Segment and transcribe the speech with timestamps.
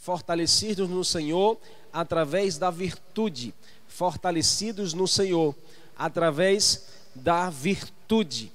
[0.00, 1.58] fortalecidos no Senhor
[1.92, 3.54] através da virtude.
[3.86, 5.54] Fortalecidos no Senhor
[5.96, 8.50] através da virtude.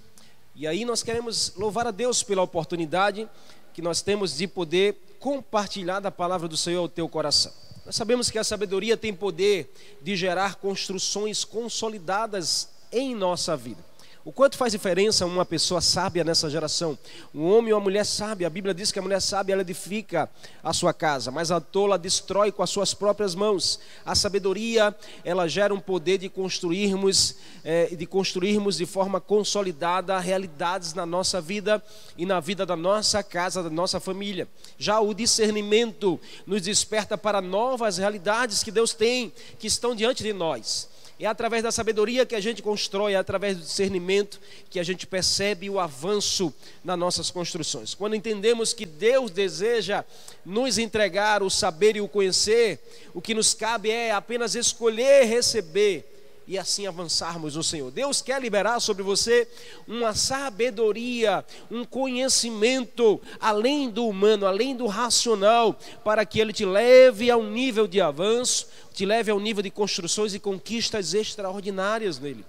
[0.56, 3.30] E aí nós queremos louvar a Deus pela oportunidade
[3.74, 7.54] que nós temos de poder compartilhar da palavra do Senhor ao teu coração.
[7.86, 9.72] Nós sabemos que a sabedoria tem poder
[10.02, 13.84] de gerar construções consolidadas em nossa vida.
[14.26, 16.98] O quanto faz diferença uma pessoa sábia nessa geração?
[17.32, 18.48] Um homem ou uma mulher sábia.
[18.48, 20.28] A Bíblia diz que a mulher sábia ela edifica
[20.64, 23.80] a sua casa, mas a tola destrói com as suas próprias mãos.
[24.04, 30.96] A sabedoria ela gera um poder de construirmos, é, de construirmos de forma consolidada realidades
[30.96, 31.80] na nossa vida
[32.18, 34.48] e na vida da nossa casa, da nossa família.
[34.76, 40.34] Já o discernimento nos desperta para novas realidades que Deus tem, que estão diante de
[40.34, 40.95] nós.
[41.18, 45.08] É através da sabedoria que a gente constrói, é através do discernimento que a gente
[45.08, 47.94] percebe o avanço nas nossas construções.
[47.94, 50.04] Quando entendemos que Deus deseja
[50.46, 52.80] nos entregar o saber e o conhecer,
[53.14, 56.15] o que nos cabe é apenas escolher receber
[56.48, 57.92] e assim avançarmos no Senhor.
[57.92, 59.48] Deus quer liberar sobre você
[59.88, 67.32] uma sabedoria, um conhecimento além do humano, além do racional, para que ele te leve
[67.32, 72.20] a um nível de avanço, te leve a um nível de construções e conquistas extraordinárias
[72.20, 72.46] nele.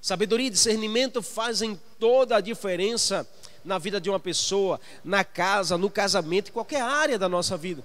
[0.00, 3.28] Sabedoria e discernimento fazem toda a diferença
[3.64, 7.82] na vida de uma pessoa, na casa, no casamento, em qualquer área da nossa vida.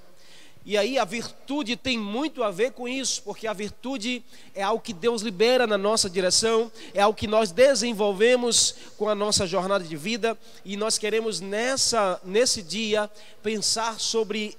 [0.64, 4.24] E aí a virtude tem muito a ver com isso, porque a virtude
[4.54, 9.16] é algo que Deus libera na nossa direção, é algo que nós desenvolvemos com a
[9.16, 13.10] nossa jornada de vida, e nós queremos nessa nesse dia
[13.42, 14.56] pensar sobre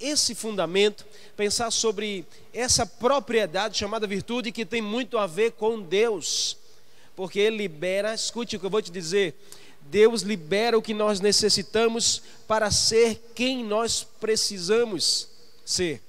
[0.00, 1.04] esse fundamento,
[1.36, 6.56] pensar sobre essa propriedade chamada virtude que tem muito a ver com Deus.
[7.14, 9.34] Porque ele libera, escute o que eu vou te dizer,
[9.82, 15.31] Deus libera o que nós necessitamos para ser quem nós precisamos
[15.64, 16.02] ser.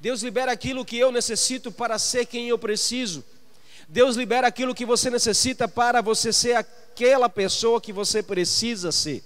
[0.00, 3.24] Deus libera aquilo que eu necessito para ser quem eu preciso.
[3.88, 9.22] Deus libera aquilo que você necessita para você ser aquela pessoa que você precisa ser.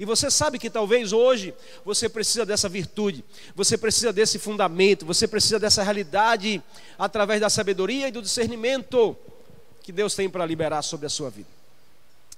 [0.00, 3.24] E você sabe que talvez hoje você precisa dessa virtude,
[3.54, 6.62] você precisa desse fundamento, você precisa dessa realidade
[6.98, 9.16] através da sabedoria e do discernimento
[9.82, 11.61] que Deus tem para liberar sobre a sua vida.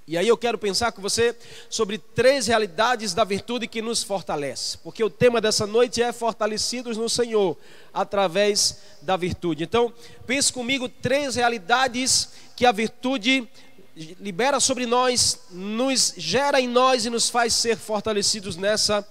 [0.07, 1.35] E aí eu quero pensar com você
[1.71, 6.99] sobre três realidades da virtude que nos fortalece, porque o tema dessa noite é fortalecidos
[6.99, 7.57] no Senhor
[7.93, 9.65] através da virtude.
[9.65, 9.93] Então,
[10.27, 13.49] pense comigo três realidades que a virtude
[13.97, 19.07] libera sobre nós, nos gera em nós e nos faz ser fortalecidos nessa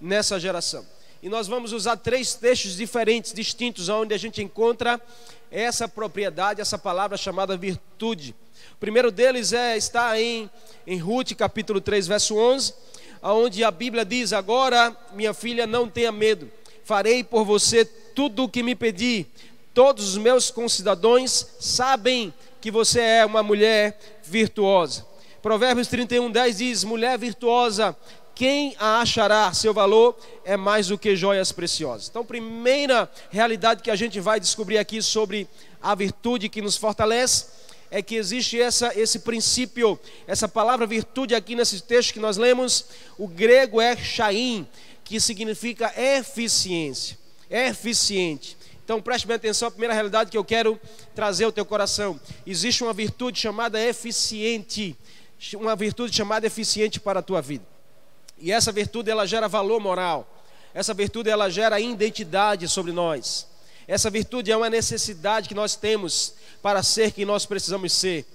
[0.00, 0.84] nessa geração.
[1.22, 5.00] E nós vamos usar três textos diferentes, distintos, onde a gente encontra
[5.56, 8.34] essa propriedade, essa palavra chamada virtude.
[8.74, 10.50] O primeiro deles é, está em,
[10.86, 12.74] em Ruth, capítulo 3, verso 11,
[13.22, 16.50] onde a Bíblia diz: Agora, minha filha, não tenha medo,
[16.84, 19.24] farei por você tudo o que me pedi.
[19.72, 25.06] Todos os meus concidadãos sabem que você é uma mulher virtuosa.
[25.40, 27.96] Provérbios 31, 10 diz: Mulher virtuosa,
[28.36, 29.50] quem a achará?
[29.54, 30.14] Seu valor
[30.44, 32.08] é mais do que joias preciosas.
[32.08, 35.48] Então, primeira realidade que a gente vai descobrir aqui sobre
[35.82, 37.46] a virtude que nos fortalece
[37.90, 42.84] é que existe essa, esse princípio, essa palavra virtude aqui nesse texto que nós lemos,
[43.16, 44.68] o grego é shaim,
[45.02, 47.16] que significa eficiência,
[47.48, 48.54] eficiente.
[48.84, 50.78] Então preste bem atenção, a primeira realidade que eu quero
[51.14, 52.20] trazer ao teu coração.
[52.46, 54.94] Existe uma virtude chamada eficiente,
[55.54, 57.75] uma virtude chamada eficiente para a tua vida.
[58.38, 60.26] E essa virtude ela gera valor moral.
[60.74, 63.46] Essa virtude ela gera identidade sobre nós.
[63.88, 68.26] Essa virtude é uma necessidade que nós temos para ser quem nós precisamos ser.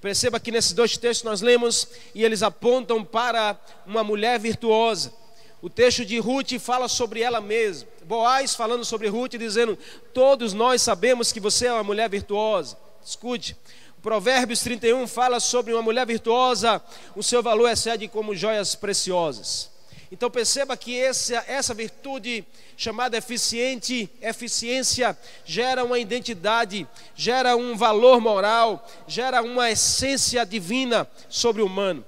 [0.00, 5.12] Perceba que nesses dois textos nós lemos e eles apontam para uma mulher virtuosa.
[5.60, 7.88] O texto de Ruth fala sobre ela mesma.
[8.04, 9.78] Boaz falando sobre Ruth, dizendo:
[10.12, 12.76] Todos nós sabemos que você é uma mulher virtuosa.
[13.04, 13.56] Escute.
[14.02, 16.82] Provérbios 31 fala sobre uma mulher virtuosa,
[17.14, 19.70] o seu valor excede como joias preciosas.
[20.10, 22.44] Então perceba que essa, essa virtude
[22.76, 31.62] chamada eficiente, eficiência, gera uma identidade, gera um valor moral, gera uma essência divina sobre
[31.62, 32.04] o humano.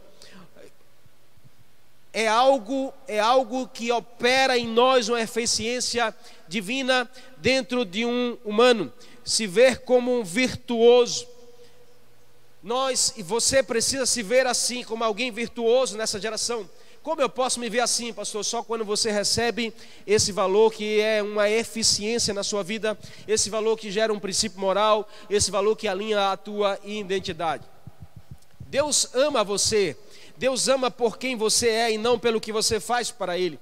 [2.12, 6.14] É algo, é algo que opera em nós uma eficiência
[6.48, 8.92] divina dentro de um humano.
[9.24, 11.33] Se ver como um virtuoso.
[12.64, 16.68] Nós e você precisa se ver assim, como alguém virtuoso nessa geração
[17.04, 18.42] como eu posso me ver assim, pastor?
[18.42, 19.74] Só quando você recebe
[20.06, 24.58] esse valor que é uma eficiência na sua vida, esse valor que gera um princípio
[24.58, 27.62] moral, esse valor que alinha a tua identidade.
[28.58, 29.94] Deus ama você,
[30.38, 33.60] Deus ama por quem você é e não pelo que você faz para Ele.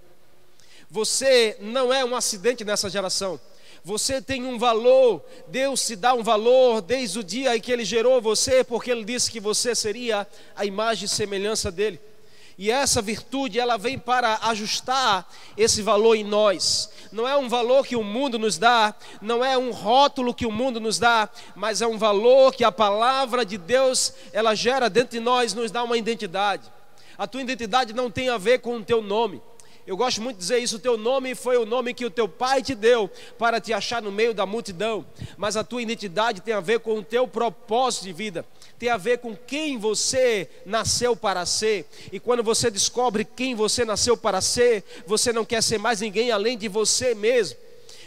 [0.88, 3.40] Você não é um acidente nessa geração.
[3.84, 7.84] Você tem um valor, Deus te dá um valor desde o dia em que Ele
[7.84, 12.00] gerou você, porque Ele disse que você seria a imagem e semelhança dEle.
[12.56, 16.90] E essa virtude, ela vem para ajustar esse valor em nós.
[17.11, 20.52] Não é um valor que o mundo nos dá, não é um rótulo que o
[20.52, 25.19] mundo nos dá, mas é um valor que a palavra de Deus, ela gera dentro
[25.19, 26.70] de nós, nos dá uma identidade.
[27.19, 29.43] A tua identidade não tem a ver com o teu nome.
[29.84, 32.29] Eu gosto muito de dizer isso: o teu nome foi o nome que o teu
[32.29, 35.05] pai te deu para te achar no meio da multidão,
[35.37, 38.46] mas a tua identidade tem a ver com o teu propósito de vida,
[38.79, 41.87] tem a ver com quem você nasceu para ser.
[42.12, 46.31] E quando você descobre quem você nasceu para ser, você não quer ser mais ninguém
[46.31, 47.58] além de você mesmo.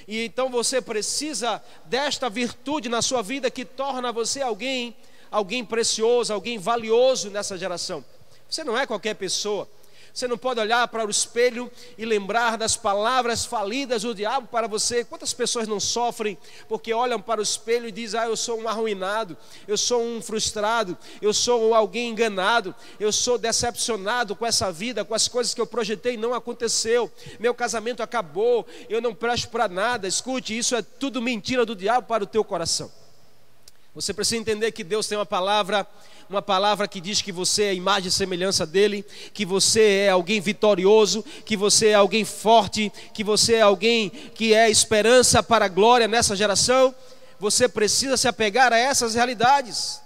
[0.07, 4.95] E então você precisa desta virtude na sua vida que torna você alguém,
[5.30, 8.06] alguém precioso, alguém valioso nessa geração.
[8.50, 9.68] Você não é qualquer pessoa.
[10.15, 14.65] Você não pode olhar para o espelho e lembrar das palavras falidas do diabo para
[14.65, 15.03] você.
[15.03, 16.38] Quantas pessoas não sofrem
[16.69, 19.35] porque olham para o espelho e dizem: Ah, eu sou um arruinado,
[19.67, 25.13] eu sou um frustrado, eu sou alguém enganado, eu sou decepcionado com essa vida, com
[25.13, 27.12] as coisas que eu projetei, não aconteceu.
[27.38, 30.07] Meu casamento acabou, eu não presto para nada.
[30.07, 32.89] Escute, isso é tudo mentira do diabo para o teu coração.
[33.95, 35.88] Você precisa entender que Deus tem uma palavra
[36.30, 40.42] uma palavra que diz que você é imagem e semelhança dele, que você é alguém
[40.42, 45.69] vitorioso, que você é alguém forte, que você é alguém que é esperança para a
[45.69, 46.94] glória nessa geração,
[47.39, 50.01] você precisa se apegar a essas realidades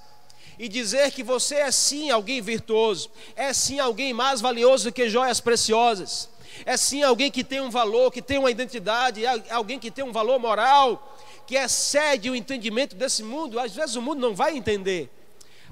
[0.57, 5.39] e dizer que você é sim alguém virtuoso, é sim alguém mais valioso que joias
[5.39, 6.30] preciosas,
[6.66, 10.04] é sim alguém que tem um valor, que tem uma identidade, é alguém que tem
[10.04, 11.18] um valor moral,
[11.48, 13.60] que excede o entendimento desse mundo.
[13.60, 15.10] Às vezes o mundo não vai entender,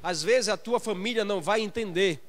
[0.01, 2.19] às vezes a tua família não vai entender.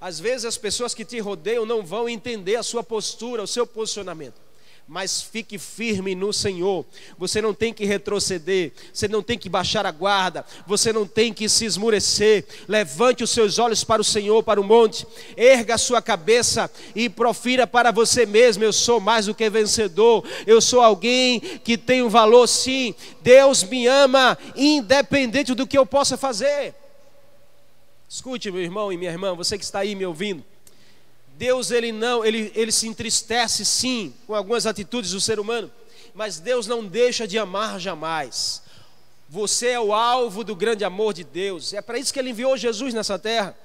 [0.00, 3.66] Às vezes as pessoas que te rodeiam não vão entender a sua postura, o seu
[3.66, 4.44] posicionamento.
[4.86, 6.84] Mas fique firme no Senhor.
[7.16, 11.32] Você não tem que retroceder, você não tem que baixar a guarda, você não tem
[11.32, 12.44] que se esmurecer.
[12.68, 15.06] Levante os seus olhos para o Senhor, para o monte,
[15.38, 20.22] erga a sua cabeça e profira para você mesmo: Eu sou mais do que vencedor,
[20.46, 22.94] eu sou alguém que tem um valor, sim.
[23.22, 26.74] Deus me ama, independente do que eu possa fazer.
[28.08, 30.44] Escute, meu irmão e minha irmã, você que está aí me ouvindo.
[31.36, 35.70] Deus ele não, ele, ele se entristece sim com algumas atitudes do ser humano,
[36.14, 38.62] mas Deus não deixa de amar jamais.
[39.28, 41.72] Você é o alvo do grande amor de Deus.
[41.72, 43.56] É para isso que ele enviou Jesus nessa terra,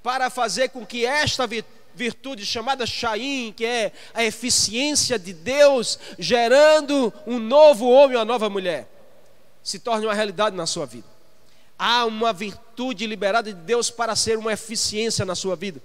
[0.00, 1.48] para fazer com que esta
[1.92, 8.48] virtude chamada Shaim, que é a eficiência de Deus gerando um novo homem uma nova
[8.48, 8.88] mulher,
[9.60, 11.17] se torne uma realidade na sua vida
[11.78, 15.80] há uma virtude liberada de Deus para ser uma eficiência na sua vida.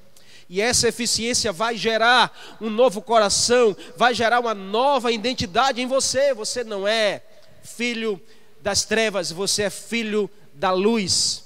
[0.49, 6.33] E essa eficiência vai gerar um novo coração, vai gerar uma nova identidade em você.
[6.33, 7.21] Você não é
[7.63, 8.19] filho
[8.61, 11.43] das trevas, você é filho da luz.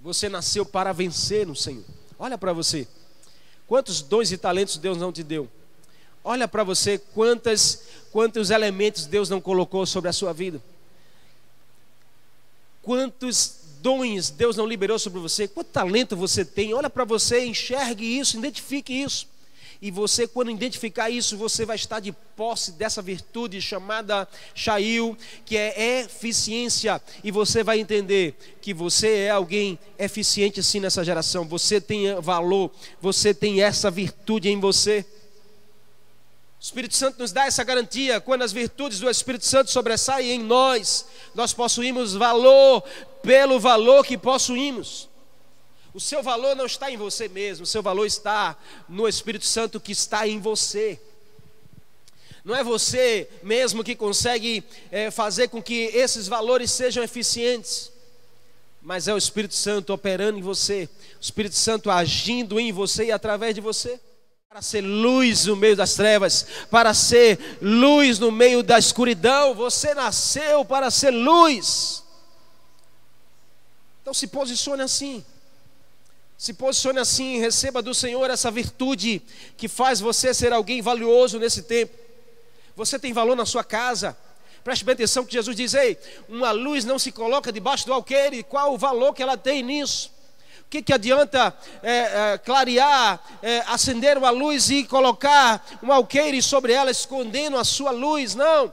[0.00, 1.84] Você nasceu para vencer no Senhor.
[2.18, 2.86] Olha para você.
[3.66, 5.48] Quantos dons e talentos Deus não te deu?
[6.24, 10.60] Olha para você quantas, quantos elementos Deus não colocou sobre a sua vida.
[12.88, 13.52] Quantos
[13.82, 15.46] dons Deus não liberou sobre você?
[15.46, 16.72] Quanto talento você tem?
[16.72, 19.26] Olha para você, enxergue isso, identifique isso.
[19.82, 25.14] E você, quando identificar isso, você vai estar de posse dessa virtude chamada Shail,
[25.44, 26.98] que é eficiência.
[27.22, 31.46] E você vai entender que você é alguém eficiente sim nessa geração.
[31.46, 32.70] Você tem valor,
[33.02, 35.04] você tem essa virtude em você.
[36.58, 38.20] O Espírito Santo nos dá essa garantia.
[38.20, 42.82] Quando as virtudes do Espírito Santo sobressaem em nós, nós possuímos valor
[43.22, 45.08] pelo valor que possuímos.
[45.94, 48.56] O seu valor não está em você mesmo, o seu valor está
[48.88, 51.00] no Espírito Santo que está em você.
[52.44, 57.92] Não é você mesmo que consegue é, fazer com que esses valores sejam eficientes,
[58.82, 60.88] mas é o Espírito Santo operando em você,
[61.18, 64.00] o Espírito Santo agindo em você e através de você
[64.48, 69.54] para ser luz no meio das trevas, para ser luz no meio da escuridão.
[69.54, 72.02] Você nasceu para ser luz.
[74.00, 75.22] Então se posicione assim.
[76.38, 79.20] Se posicione assim, receba do Senhor essa virtude
[79.58, 81.94] que faz você ser alguém valioso nesse tempo.
[82.74, 84.16] Você tem valor na sua casa.
[84.64, 88.42] Preste bem atenção que Jesus diz: Ei, uma luz não se coloca debaixo do alqueire.
[88.42, 90.10] Qual o valor que ela tem nisso?
[90.68, 91.92] O que, que adianta é,
[92.32, 97.90] é, clarear, é, acender uma luz e colocar um alqueire sobre ela, escondendo a sua
[97.90, 98.34] luz?
[98.34, 98.70] Não.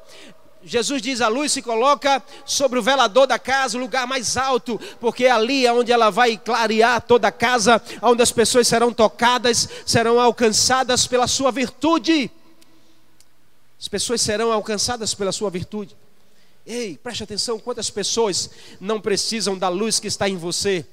[0.61, 4.77] Jesus diz: a luz se coloca sobre o velador da casa, o lugar mais alto,
[4.99, 8.91] porque é ali é onde ela vai clarear toda a casa, onde as pessoas serão
[8.91, 12.29] tocadas, serão alcançadas pela sua virtude.
[13.79, 15.95] As pessoas serão alcançadas pela sua virtude.
[16.67, 18.49] Ei, preste atenção: quantas pessoas
[18.81, 20.85] não precisam da luz que está em você?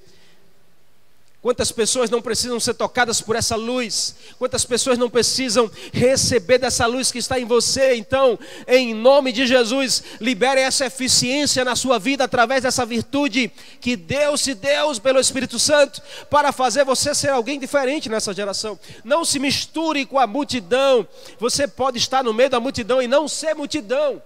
[1.42, 4.14] Quantas pessoas não precisam ser tocadas por essa luz?
[4.38, 7.96] Quantas pessoas não precisam receber dessa luz que está em você?
[7.96, 13.96] Então, em nome de Jesus, libere essa eficiência na sua vida através dessa virtude que
[13.96, 18.78] Deus te deu pelo Espírito Santo para fazer você ser alguém diferente nessa geração.
[19.02, 21.04] Não se misture com a multidão.
[21.40, 24.22] Você pode estar no meio da multidão e não ser multidão.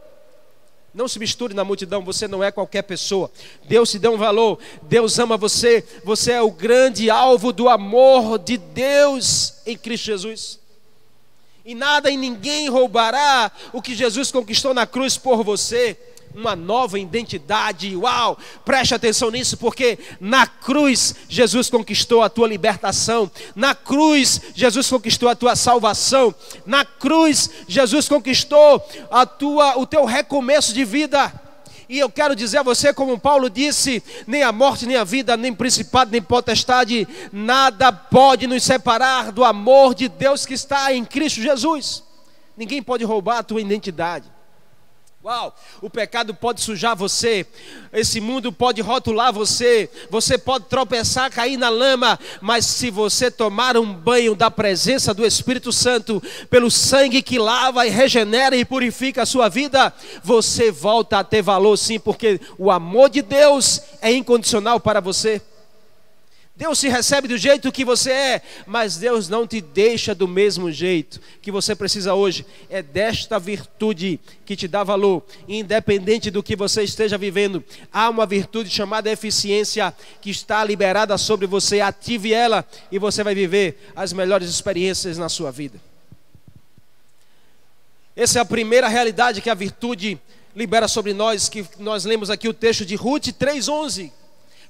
[0.97, 3.31] Não se misture na multidão, você não é qualquer pessoa.
[3.69, 8.39] Deus te deu um valor, Deus ama você, você é o grande alvo do amor
[8.39, 10.59] de Deus em Cristo Jesus.
[11.67, 15.99] E nada e ninguém roubará o que Jesus conquistou na cruz por você
[16.37, 17.97] uma nova identidade.
[17.97, 18.39] Uau!
[18.65, 25.29] Preste atenção nisso, porque na cruz Jesus conquistou a tua libertação, na cruz Jesus conquistou
[25.31, 26.35] a tua salvação,
[26.67, 31.33] na cruz Jesus conquistou a tua, o teu recomeço de vida.
[31.89, 35.37] E eu quero dizer a você, como Paulo disse: nem a morte, nem a vida,
[35.37, 41.05] nem principado, nem potestade, nada pode nos separar do amor de Deus que está em
[41.05, 42.03] Cristo Jesus.
[42.57, 44.36] Ninguém pode roubar a tua identidade.
[45.83, 47.45] O pecado pode sujar você,
[47.93, 53.77] esse mundo pode rotular você, você pode tropeçar, cair na lama, mas se você tomar
[53.77, 59.23] um banho da presença do Espírito Santo, pelo sangue que lava e regenera e purifica
[59.23, 59.93] a sua vida,
[60.23, 65.43] você volta a ter valor sim, porque o amor de Deus é incondicional para você.
[66.57, 70.73] Deus se recebe do jeito que você é, mas Deus não te deixa do mesmo
[70.73, 72.47] jeito que você precisa hoje.
[72.71, 77.63] É desta virtude que te dá valor, independente do que você esteja vivendo.
[77.93, 81.83] Há uma virtude chamada eficiência que está liberada sobre você.
[81.83, 85.79] Ative ela e você vai viver as melhores experiências na sua vida.
[88.17, 90.19] Essa é a primeira realidade que a virtude
[90.55, 94.11] libera sobre nós, que nós lemos aqui o texto de Ruth 3:11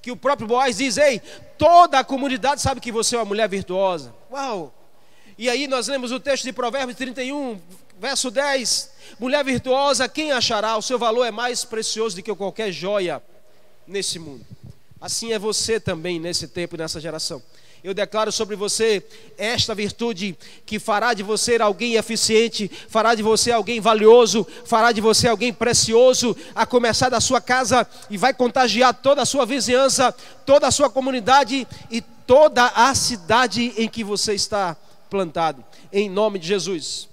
[0.06, 1.20] que o próprio Boaz diz: Ei,
[1.58, 4.14] toda a comunidade sabe que você é uma mulher virtuosa.
[4.30, 4.72] Uau!
[5.36, 7.60] E aí nós lemos o texto de Provérbios 31,
[7.98, 10.76] verso 10: Mulher virtuosa, quem achará?
[10.76, 13.20] O seu valor é mais precioso do que qualquer joia
[13.84, 14.46] nesse mundo.
[15.00, 17.42] Assim é você também nesse tempo e nessa geração
[17.83, 19.04] eu declaro sobre você
[19.38, 25.00] esta virtude que fará de você alguém eficiente, fará de você alguém valioso, fará de
[25.00, 30.12] você alguém precioso, a começar da sua casa e vai contagiar toda a sua vizinhança,
[30.45, 34.76] toda a sua comunidade e toda a cidade em que você está
[35.09, 37.09] plantado, em nome de Jesus.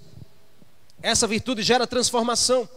[1.00, 2.68] Essa virtude gera transformação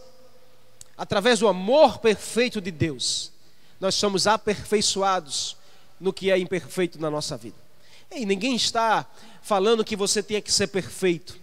[0.96, 3.32] através do amor perfeito de Deus.
[3.80, 5.56] Nós somos aperfeiçoados
[6.00, 7.67] no que é imperfeito na nossa vida.
[8.10, 9.06] Ei, ninguém está
[9.42, 11.38] falando que você tenha que ser perfeito.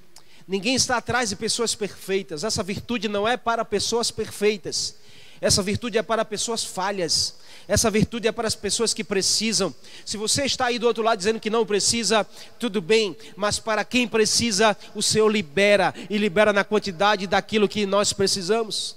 [0.48, 2.44] Ninguém está atrás de pessoas perfeitas.
[2.44, 4.96] Essa virtude não é para pessoas perfeitas.
[5.42, 7.36] Essa virtude é para pessoas falhas.
[7.68, 9.74] Essa virtude é para as pessoas que precisam.
[10.06, 12.26] Se você está aí do outro lado dizendo que não precisa,
[12.60, 17.86] tudo bem, mas para quem precisa, o Senhor libera e libera na quantidade daquilo que
[17.86, 18.96] nós precisamos.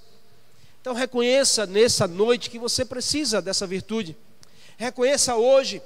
[0.80, 4.16] Então reconheça nessa noite que você precisa dessa virtude.
[4.76, 5.82] Reconheça hoje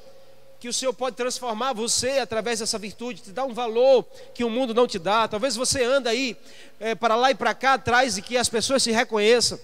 [0.62, 4.48] que o Senhor pode transformar você através dessa virtude, te dar um valor que o
[4.48, 5.26] mundo não te dá.
[5.26, 6.36] Talvez você anda aí
[6.78, 9.58] é, para lá e para cá atrás de que as pessoas se reconheçam.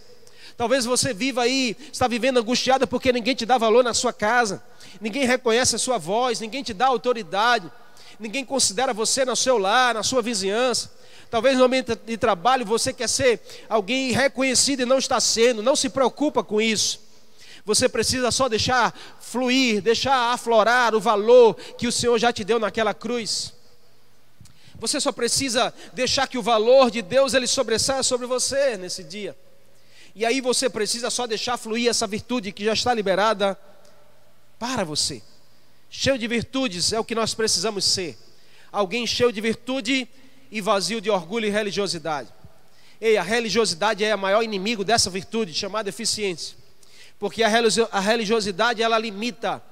[0.56, 4.60] Talvez você viva aí, está vivendo angustiada porque ninguém te dá valor na sua casa,
[5.00, 7.70] ninguém reconhece a sua voz, ninguém te dá autoridade,
[8.18, 10.90] ninguém considera você no seu lar, na sua vizinhança.
[11.30, 15.76] Talvez no ambiente de trabalho você quer ser alguém reconhecido e não está sendo, não
[15.76, 17.06] se preocupa com isso.
[17.64, 22.58] Você precisa só deixar fluir, deixar aflorar o valor que o Senhor já te deu
[22.58, 23.52] naquela cruz.
[24.78, 29.36] Você só precisa deixar que o valor de Deus ele sobressaia sobre você nesse dia.
[30.14, 33.58] E aí você precisa só deixar fluir essa virtude que já está liberada
[34.58, 35.22] para você.
[35.90, 38.18] Cheio de virtudes é o que nós precisamos ser.
[38.70, 40.08] Alguém cheio de virtude
[40.50, 42.28] e vazio de orgulho e religiosidade.
[43.00, 46.57] Ei, a religiosidade é o maior inimigo dessa virtude chamada eficiência.
[47.18, 49.62] Porque a religiosidade ela limita,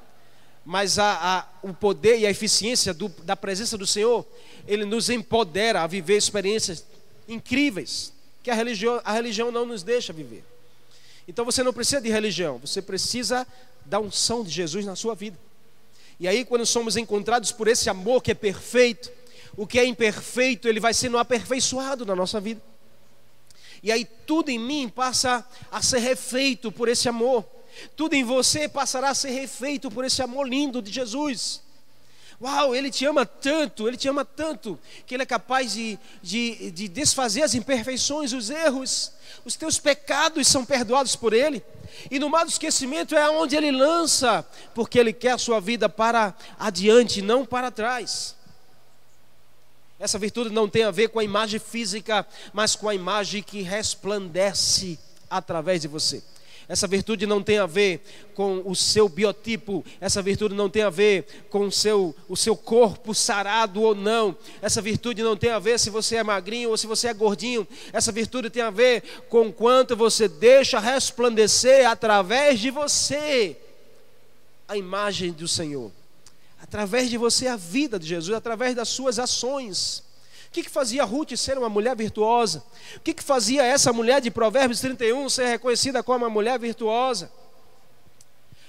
[0.64, 4.26] mas a, a, o poder e a eficiência do, da presença do Senhor,
[4.66, 6.84] ele nos empodera a viver experiências
[7.28, 8.12] incríveis
[8.42, 10.44] que a religião, a religião não nos deixa viver.
[11.28, 13.46] Então você não precisa de religião, você precisa
[13.84, 15.38] da unção de Jesus na sua vida.
[16.18, 19.10] E aí, quando somos encontrados por esse amor que é perfeito,
[19.56, 22.60] o que é imperfeito, ele vai sendo aperfeiçoado na nossa vida.
[23.86, 27.44] E aí tudo em mim passa a ser refeito por esse amor.
[27.94, 31.62] Tudo em você passará a ser refeito por esse amor lindo de Jesus.
[32.42, 34.76] Uau, ele te ama tanto, ele te ama tanto,
[35.06, 39.12] que ele é capaz de, de, de desfazer as imperfeições, os erros,
[39.44, 41.62] os teus pecados são perdoados por ele.
[42.10, 45.88] E no mar do esquecimento é onde ele lança, porque ele quer a sua vida
[45.88, 48.34] para adiante, não para trás.
[49.98, 53.62] Essa virtude não tem a ver com a imagem física, mas com a imagem que
[53.62, 54.98] resplandece
[55.30, 56.22] através de você.
[56.68, 58.00] Essa virtude não tem a ver
[58.34, 62.56] com o seu biotipo, essa virtude não tem a ver com o seu, o seu
[62.56, 66.76] corpo sarado ou não, essa virtude não tem a ver se você é magrinho ou
[66.76, 72.58] se você é gordinho, essa virtude tem a ver com quanto você deixa resplandecer através
[72.58, 73.56] de você
[74.66, 75.92] a imagem do Senhor,
[76.66, 80.06] através de você a vida de Jesus, através das suas ações
[80.56, 82.64] que, que fazia Ruth ser uma mulher virtuosa?
[82.96, 87.30] O que, que fazia essa mulher de Provérbios 31 ser reconhecida como uma mulher virtuosa?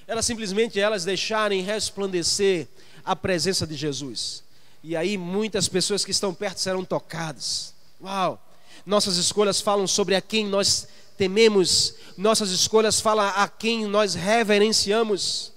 [0.05, 2.67] Era simplesmente elas deixarem resplandecer
[3.05, 4.43] a presença de Jesus.
[4.83, 7.73] E aí muitas pessoas que estão perto serão tocadas.
[8.01, 8.41] Uau!
[8.85, 15.53] Nossas escolhas falam sobre a quem nós tememos, nossas escolhas falam a quem nós reverenciamos.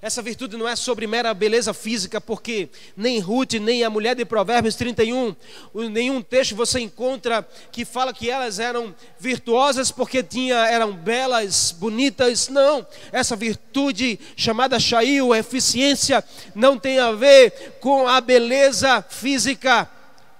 [0.00, 4.24] Essa virtude não é sobre mera beleza física, porque nem Ruth, nem a mulher de
[4.24, 5.34] Provérbios 31,
[5.90, 12.48] nenhum texto você encontra que fala que elas eram virtuosas porque tinha, eram belas, bonitas.
[12.48, 16.22] Não, essa virtude chamada Shail, eficiência,
[16.54, 19.90] não tem a ver com a beleza física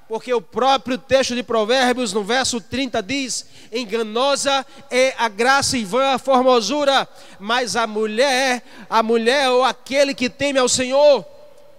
[0.08, 5.84] porque o próprio texto de Provérbios, no verso 30, diz: Enganosa é a graça e
[5.84, 7.06] vã a formosura,
[7.38, 11.24] mas a mulher, a mulher ou aquele que teme ao Senhor,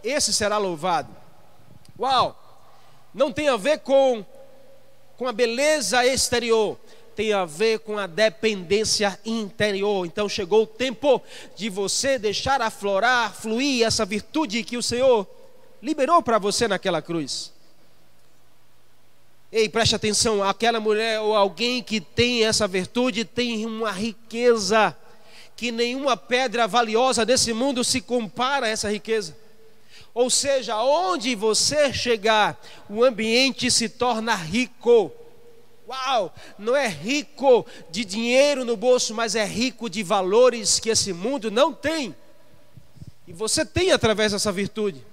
[0.03, 1.09] esse será louvado.
[1.99, 2.35] Uau!
[3.13, 4.23] Não tem a ver com,
[5.17, 6.77] com a beleza exterior,
[7.15, 10.05] tem a ver com a dependência interior.
[10.05, 11.19] Então chegou o tempo
[11.55, 15.27] de você deixar aflorar, fluir essa virtude que o Senhor
[15.81, 17.51] liberou para você naquela cruz.
[19.51, 24.95] Ei, preste atenção, aquela mulher ou alguém que tem essa virtude tem uma riqueza
[25.55, 29.35] que nenhuma pedra valiosa desse mundo se compara a essa riqueza.
[30.13, 35.11] Ou seja, onde você chegar, o ambiente se torna rico.
[35.87, 36.33] Uau!
[36.57, 41.49] Não é rico de dinheiro no bolso, mas é rico de valores que esse mundo
[41.49, 42.15] não tem.
[43.27, 45.03] E você tem através dessa virtude.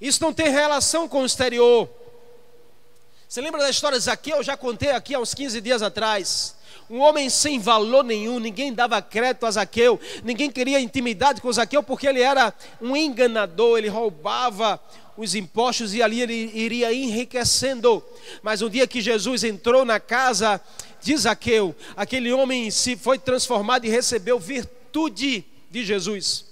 [0.00, 1.88] Isso não tem relação com o exterior.
[3.32, 4.36] Você lembra da história de Zaqueu?
[4.36, 6.54] Eu já contei aqui há uns 15 dias atrás.
[6.90, 11.82] Um homem sem valor nenhum, ninguém dava crédito a Zaqueu, ninguém queria intimidade com Zaqueu
[11.82, 14.78] porque ele era um enganador, ele roubava
[15.16, 18.04] os impostos e ali ele iria enriquecendo.
[18.42, 20.60] Mas um dia que Jesus entrou na casa
[21.00, 26.44] de Zaqueu, aquele homem se foi transformado e recebeu virtude de Jesus.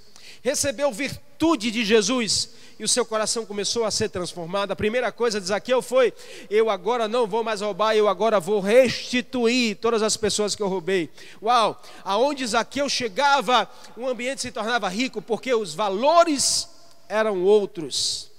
[0.42, 2.48] Recebeu virtude de Jesus
[2.80, 4.70] e o seu coração começou a ser transformado.
[4.70, 6.14] A primeira coisa de Zaqueu foi:
[6.48, 10.66] eu agora não vou mais roubar, eu agora vou restituir todas as pessoas que eu
[10.66, 11.10] roubei.
[11.42, 11.78] Uau!
[12.02, 16.70] Aonde Zaqueu chegava, o ambiente se tornava rico porque os valores
[17.06, 18.30] eram outros.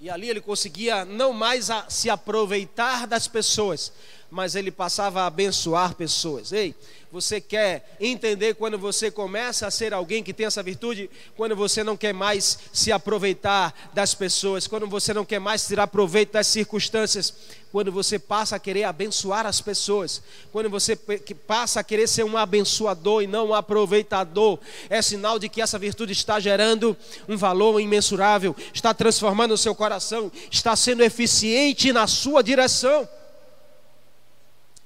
[0.00, 3.92] E ali ele conseguia não mais se aproveitar das pessoas,
[4.30, 6.52] mas ele passava a abençoar pessoas.
[6.52, 6.74] Ei,
[7.12, 11.82] você quer entender quando você começa a ser alguém que tem essa virtude, quando você
[11.82, 16.46] não quer mais se aproveitar das pessoas, quando você não quer mais tirar proveito das
[16.46, 17.34] circunstâncias,
[17.72, 22.36] quando você passa a querer abençoar as pessoas, quando você passa a querer ser um
[22.36, 26.96] abençoador e não um aproveitador, é sinal de que essa virtude está gerando
[27.28, 33.08] um valor imensurável, está transformando o seu coração, está sendo eficiente na sua direção.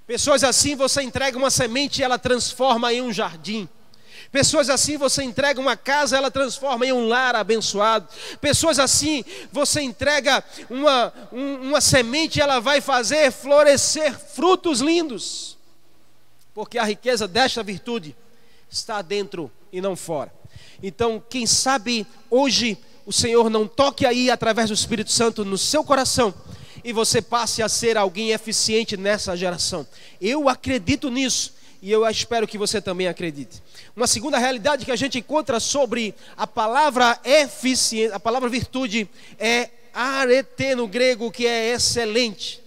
[0.06, 3.68] Pessoas assim você entrega uma semente e ela transforma em um jardim.
[4.30, 8.08] Pessoas assim você entrega uma casa, ela transforma em um lar abençoado.
[8.40, 15.56] Pessoas assim você entrega uma, um, uma semente ela vai fazer florescer frutos lindos.
[16.52, 18.14] Porque a riqueza desta virtude
[18.70, 20.32] está dentro e não fora.
[20.82, 25.82] Então, quem sabe hoje o Senhor não toque aí através do Espírito Santo no seu
[25.82, 26.34] coração
[26.84, 29.86] e você passe a ser alguém eficiente nessa geração.
[30.20, 33.62] Eu acredito nisso e eu espero que você também acredite.
[33.96, 39.70] Uma segunda realidade que a gente encontra sobre a palavra eficiente, a palavra virtude é
[39.94, 42.60] arete no grego, que é excelente.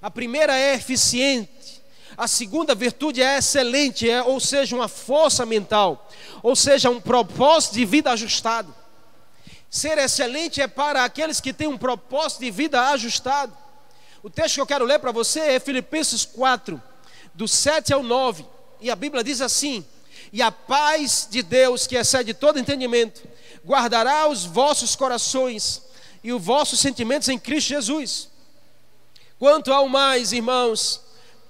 [0.00, 1.82] A primeira é eficiente.
[2.16, 6.10] A segunda virtude é excelente, é, ou seja, uma força mental,
[6.42, 8.74] ou seja, um propósito de vida ajustado.
[9.72, 13.56] Ser excelente é para aqueles que têm um propósito de vida ajustado.
[14.22, 16.80] O texto que eu quero ler para você é Filipenses 4,
[17.32, 18.44] do 7 ao 9.
[18.82, 19.82] E a Bíblia diz assim:
[20.30, 23.26] E a paz de Deus, que excede todo entendimento,
[23.64, 25.80] guardará os vossos corações
[26.22, 28.28] e os vossos sentimentos em Cristo Jesus.
[29.38, 31.00] Quanto ao mais, irmãos,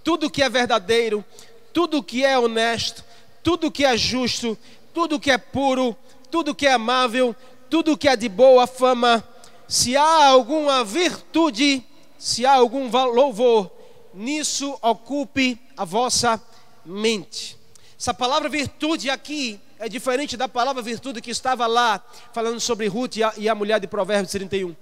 [0.04, 1.24] tudo que é verdadeiro,
[1.72, 3.02] tudo que é honesto,
[3.42, 4.56] tudo que é justo,
[4.94, 5.96] tudo que é puro,
[6.30, 7.36] tudo que é amável,
[7.72, 9.26] tudo que é de boa fama,
[9.66, 11.82] se há alguma virtude,
[12.18, 13.70] se há algum louvor,
[14.12, 16.38] nisso ocupe a vossa
[16.84, 17.56] mente.
[17.98, 22.04] Essa palavra virtude aqui é diferente da palavra virtude que estava lá,
[22.34, 24.76] falando sobre Ruth e a, e a mulher de Provérbios 31.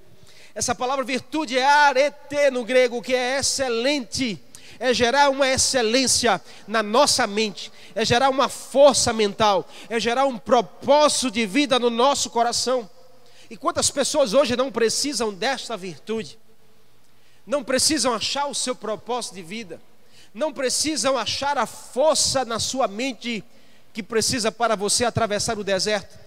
[0.52, 4.36] Essa palavra virtude é arete no grego, que é excelente,
[4.80, 10.38] é gerar uma excelência na nossa mente, é gerar uma força mental, é gerar um
[10.38, 12.88] propósito de vida no nosso coração.
[13.50, 16.38] E quantas pessoas hoje não precisam desta virtude?
[17.46, 19.78] Não precisam achar o seu propósito de vida,
[20.32, 23.44] não precisam achar a força na sua mente
[23.92, 26.18] que precisa para você atravessar o deserto,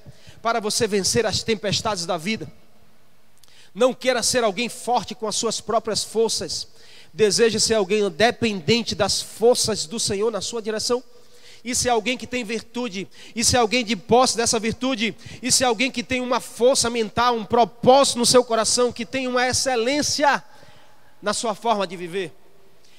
[0.44, 2.52] para você vencer as tempestades da vida.
[3.74, 6.68] Não queira ser alguém forte com as suas próprias forças.
[7.14, 11.04] Deseja ser alguém dependente das forças do Senhor na sua direção.
[11.64, 15.68] Isso é alguém que tem virtude, isso é alguém de posse dessa virtude, isso é
[15.68, 20.44] alguém que tem uma força mental, um propósito no seu coração, que tem uma excelência
[21.22, 22.34] na sua forma de viver.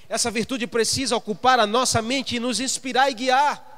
[0.08, 3.74] Essa virtude precisa ocupar a nossa mente e nos inspirar e guiar.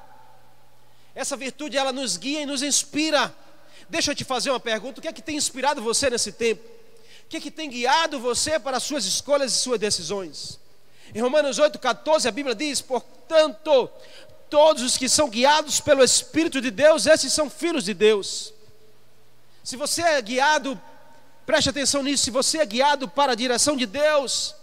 [1.16, 3.34] Essa virtude ela nos guia e nos inspira.
[3.88, 6.75] Deixa eu te fazer uma pergunta: o que é que tem inspirado você nesse tempo?
[7.26, 10.60] O que, é que tem guiado você para as suas escolhas e suas decisões?
[11.12, 13.90] Em Romanos 8,14 a Bíblia diz: Portanto,
[14.48, 18.54] todos os que são guiados pelo Espírito de Deus, esses são filhos de Deus.
[19.64, 20.80] Se você é guiado,
[21.44, 24.54] preste atenção nisso, se você é guiado para a direção de Deus,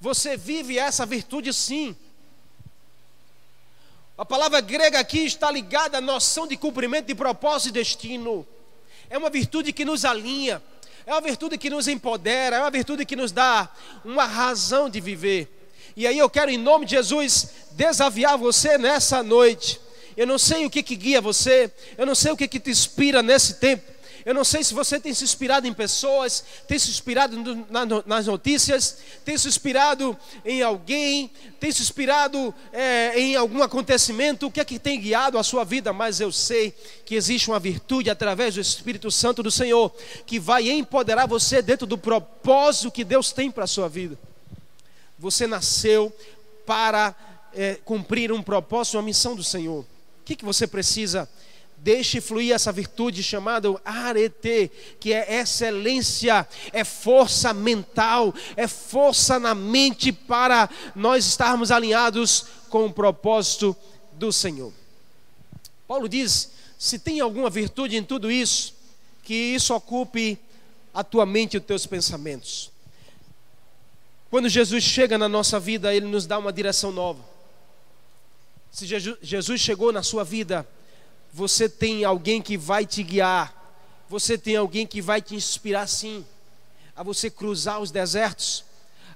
[0.00, 1.96] você vive essa virtude sim.
[4.16, 8.44] A palavra grega aqui está ligada à noção de cumprimento de propósito e destino.
[9.08, 10.60] É uma virtude que nos alinha
[11.08, 13.66] é uma virtude que nos empodera, é uma virtude que nos dá
[14.04, 15.48] uma razão de viver.
[15.96, 19.80] E aí eu quero, em nome de Jesus, desafiar você nessa noite.
[20.14, 22.68] Eu não sei o que, que guia você, eu não sei o que, que te
[22.68, 23.90] inspira nesse tempo.
[24.28, 27.34] Eu não sei se você tem se inspirado em pessoas, tem se inspirado
[28.04, 30.14] nas notícias, tem se inspirado
[30.44, 35.38] em alguém, tem se inspirado é, em algum acontecimento, o que é que tem guiado
[35.38, 36.74] a sua vida, mas eu sei
[37.06, 39.90] que existe uma virtude através do Espírito Santo do Senhor
[40.26, 44.18] que vai empoderar você dentro do propósito que Deus tem para a sua vida.
[45.18, 46.14] Você nasceu
[46.66, 47.16] para
[47.54, 49.86] é, cumprir um propósito, uma missão do Senhor.
[50.20, 51.26] O que, que você precisa
[51.80, 59.54] Deixe fluir essa virtude chamada arete, que é excelência, é força mental, é força na
[59.54, 63.76] mente para nós estarmos alinhados com o propósito
[64.12, 64.72] do Senhor.
[65.86, 68.74] Paulo diz: se tem alguma virtude em tudo isso,
[69.22, 70.38] que isso ocupe
[70.92, 72.70] a tua mente e os teus pensamentos.
[74.30, 77.24] Quando Jesus chega na nossa vida, ele nos dá uma direção nova.
[78.70, 80.68] Se Jesus chegou na sua vida,
[81.32, 83.54] você tem alguém que vai te guiar,
[84.08, 86.24] você tem alguém que vai te inspirar sim,
[86.96, 88.64] a você cruzar os desertos,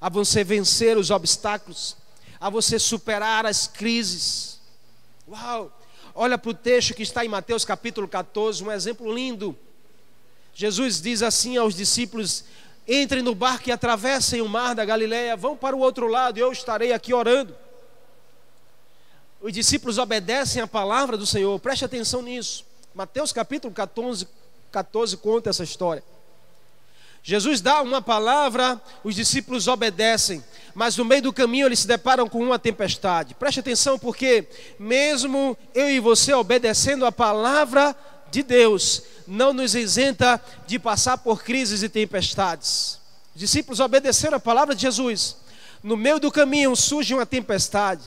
[0.01, 1.97] a você vencer os obstáculos,
[2.41, 4.61] a você superar as crises.
[5.29, 5.73] Uau!
[6.15, 9.57] Olha para o texto que está em Mateus capítulo 14, um exemplo lindo.
[10.55, 12.45] Jesus diz assim aos discípulos:
[12.87, 16.53] entrem no barco e atravessem o mar da Galileia, vão para o outro lado, eu
[16.53, 17.57] estarei aqui orando
[19.43, 22.65] os discípulos obedecem a palavra do Senhor, preste atenção nisso.
[22.95, 24.29] Mateus capítulo 14,
[24.71, 26.03] 14 conta essa história.
[27.25, 30.43] Jesus dá uma palavra, os discípulos obedecem,
[30.75, 33.35] mas no meio do caminho eles se deparam com uma tempestade.
[33.35, 34.47] Preste atenção, porque
[34.79, 37.97] mesmo eu e você obedecendo a palavra
[38.31, 42.99] de Deus, não nos isenta de passar por crises e tempestades.
[43.35, 45.37] Os discípulos obedeceram a palavra de Jesus.
[45.83, 48.03] No meio do caminho surge uma tempestade.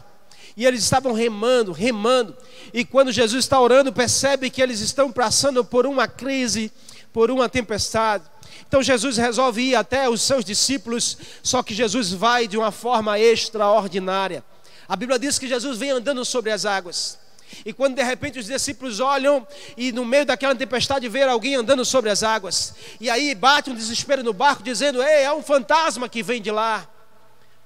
[0.58, 2.36] E eles estavam remando, remando.
[2.74, 6.72] E quando Jesus está orando, percebe que eles estão passando por uma crise,
[7.12, 8.24] por uma tempestade.
[8.68, 13.20] Então Jesus resolve ir até os seus discípulos, só que Jesus vai de uma forma
[13.20, 14.44] extraordinária.
[14.88, 17.18] A Bíblia diz que Jesus vem andando sobre as águas.
[17.66, 19.46] E quando de repente os discípulos olham
[19.78, 22.74] e no meio daquela tempestade vê alguém andando sobre as águas.
[23.00, 26.52] E aí bate um desespero no barco dizendo: "Ei, é um fantasma que vem de
[26.52, 26.88] lá".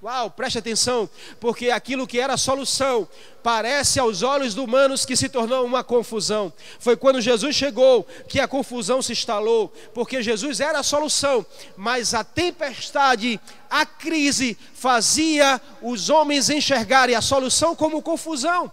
[0.01, 1.09] Uau, preste atenção,
[1.41, 3.05] porque aquilo que era solução
[3.43, 6.53] parece aos olhos humanos que se tornou uma confusão.
[6.79, 12.13] Foi quando Jesus chegou que a confusão se instalou, porque Jesus era a solução, mas
[12.13, 18.71] a tempestade, a crise fazia os homens enxergarem a solução como confusão.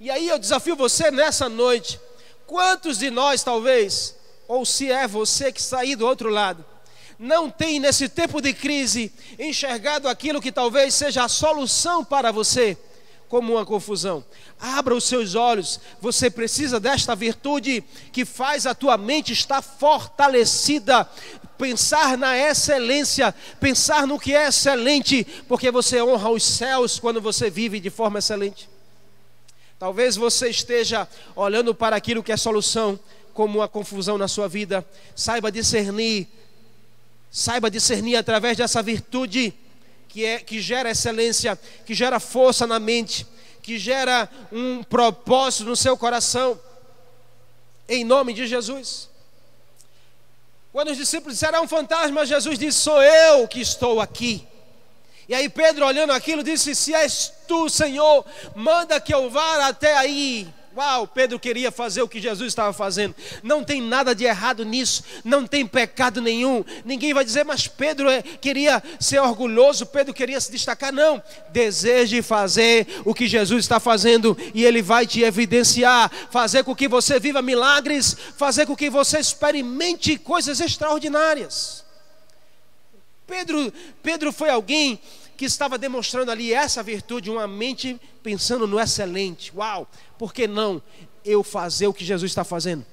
[0.00, 2.00] E aí eu desafio você nessa noite,
[2.46, 4.16] quantos de nós, talvez,
[4.48, 6.64] ou se é você que está aí do outro lado,
[7.24, 12.76] não tem nesse tempo de crise enxergado aquilo que talvez seja a solução para você?
[13.26, 14.24] como uma confusão.
[14.60, 15.80] Abra os seus olhos.
[16.00, 17.82] Você precisa desta virtude
[18.12, 21.08] que faz a tua mente estar fortalecida.
[21.58, 27.50] Pensar na excelência, pensar no que é excelente, porque você honra os céus quando você
[27.50, 28.68] vive de forma excelente.
[29.80, 33.00] Talvez você esteja olhando para aquilo que é solução
[33.32, 34.86] como uma confusão na sua vida.
[35.16, 36.28] Saiba discernir,
[37.34, 39.52] saiba discernir através dessa virtude
[40.08, 43.26] que, é, que gera excelência, que gera força na mente,
[43.60, 46.56] que gera um propósito no seu coração,
[47.88, 49.10] em nome de Jesus.
[50.72, 54.46] Quando os discípulos disseram, é um fantasma, Jesus disse: Sou eu que estou aqui.
[55.28, 59.96] E aí Pedro, olhando aquilo, disse: Se és tu, Senhor, manda que eu vá até
[59.96, 60.46] aí.
[60.76, 63.14] Uau, Pedro queria fazer o que Jesus estava fazendo.
[63.44, 66.64] Não tem nada de errado nisso, não tem pecado nenhum.
[66.84, 70.92] Ninguém vai dizer, mas Pedro é, queria ser orgulhoso, Pedro queria se destacar.
[70.92, 76.74] Não, deseje fazer o que Jesus está fazendo e ele vai te evidenciar, fazer com
[76.74, 81.84] que você viva milagres, fazer com que você experimente coisas extraordinárias.
[83.28, 85.00] Pedro, Pedro foi alguém
[85.36, 89.52] que estava demonstrando ali essa virtude, uma mente pensando no excelente.
[89.54, 89.88] Uau!
[90.18, 90.82] Por que não
[91.24, 92.84] eu fazer o que Jesus está fazendo?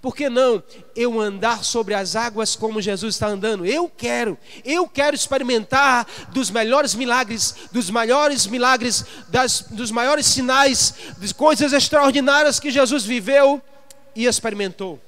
[0.00, 0.62] Por que não
[0.94, 3.66] eu andar sobre as águas como Jesus está andando?
[3.66, 10.94] Eu quero, eu quero experimentar dos melhores milagres, dos maiores milagres, das, dos maiores sinais,
[11.18, 13.60] de coisas extraordinárias que Jesus viveu
[14.14, 15.00] e experimentou.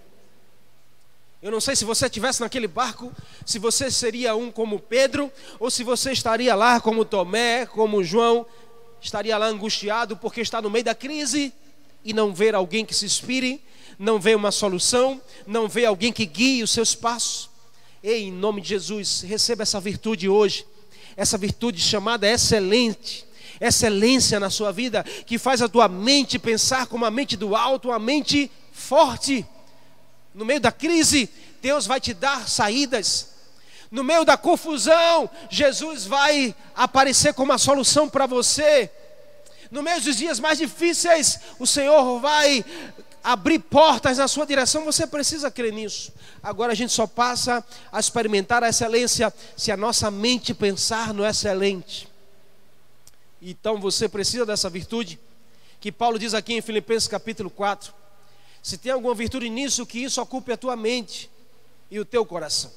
[1.40, 3.12] Eu não sei se você estivesse naquele barco,
[3.46, 8.44] se você seria um como Pedro, ou se você estaria lá como Tomé, como João,
[9.00, 11.52] estaria lá angustiado porque está no meio da crise
[12.04, 13.62] e não ver alguém que se inspire,
[13.96, 17.48] não vê uma solução, não vê alguém que guie os seus passos.
[18.02, 20.66] Ei, em nome de Jesus, receba essa virtude hoje,
[21.16, 23.24] essa virtude chamada excelente,
[23.60, 27.90] excelência na sua vida, que faz a tua mente pensar como a mente do alto,
[27.90, 29.46] uma mente forte
[30.38, 31.28] no meio da crise,
[31.60, 33.30] Deus vai te dar saídas.
[33.90, 38.88] No meio da confusão, Jesus vai aparecer como a solução para você.
[39.68, 42.64] No meio dos dias mais difíceis, o Senhor vai
[43.24, 44.84] abrir portas na sua direção.
[44.84, 46.12] Você precisa crer nisso.
[46.40, 51.26] Agora a gente só passa a experimentar a excelência se a nossa mente pensar no
[51.26, 52.08] excelente.
[53.42, 55.18] Então você precisa dessa virtude
[55.80, 57.97] que Paulo diz aqui em Filipenses capítulo 4.
[58.62, 61.30] Se tem alguma virtude nisso, que isso ocupe a tua mente
[61.90, 62.70] e o teu coração.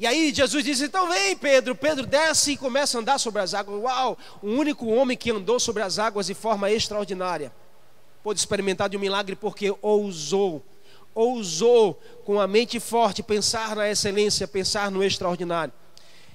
[0.00, 1.74] E aí Jesus disse: Então vem, Pedro.
[1.74, 3.82] Pedro desce e começa a andar sobre as águas.
[3.82, 4.18] Uau!
[4.42, 7.52] O único homem que andou sobre as águas de forma extraordinária.
[8.22, 10.64] Pôde experimentar de um milagre porque ousou.
[11.14, 15.72] Ousou com a mente forte pensar na excelência, pensar no extraordinário.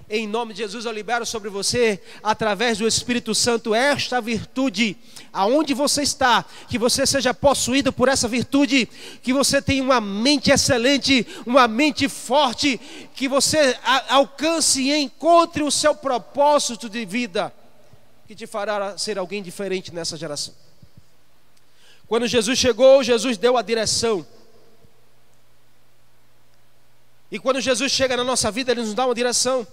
[0.08, 4.96] Em nome de Jesus, eu libero sobre você, através do Espírito Santo, esta virtude,
[5.34, 8.88] aonde você está, que você seja possuído por essa virtude,
[9.24, 12.80] que você tenha uma mente excelente, uma mente forte,
[13.16, 13.76] que você
[14.08, 17.52] alcance e encontre o seu propósito de vida,
[18.28, 20.54] que te fará ser alguém diferente nessa geração.
[22.08, 24.24] Quando Jesus chegou, Jesus deu a direção.
[27.32, 29.66] E quando Jesus chega na nossa vida, Ele nos dá uma direção.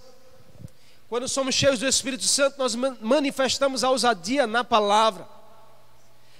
[1.12, 5.28] Quando somos cheios do Espírito Santo, nós manifestamos a ousadia na palavra.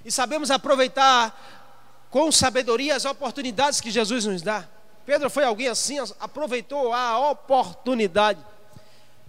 [0.02, 4.66] E sabemos aproveitar com sabedoria as oportunidades que Jesus nos dá.
[5.04, 8.40] Pedro foi alguém assim, aproveitou a oportunidade.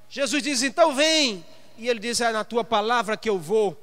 [0.08, 1.45] Jesus diz: Então vem.
[1.77, 3.77] E ele diz: É na tua palavra que eu vou.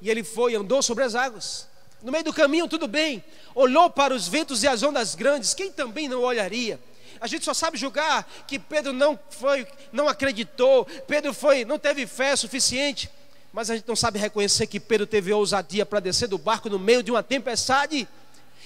[0.00, 1.68] E ele foi, andou sobre as águas.
[2.02, 3.22] No meio do caminho, tudo bem.
[3.54, 5.52] Olhou para os ventos e as ondas grandes.
[5.52, 6.80] Quem também não olharia?
[7.22, 12.04] A gente só sabe julgar que Pedro não foi, não acreditou, Pedro foi, não teve
[12.04, 13.08] fé suficiente.
[13.52, 16.80] Mas a gente não sabe reconhecer que Pedro teve ousadia para descer do barco no
[16.80, 18.08] meio de uma tempestade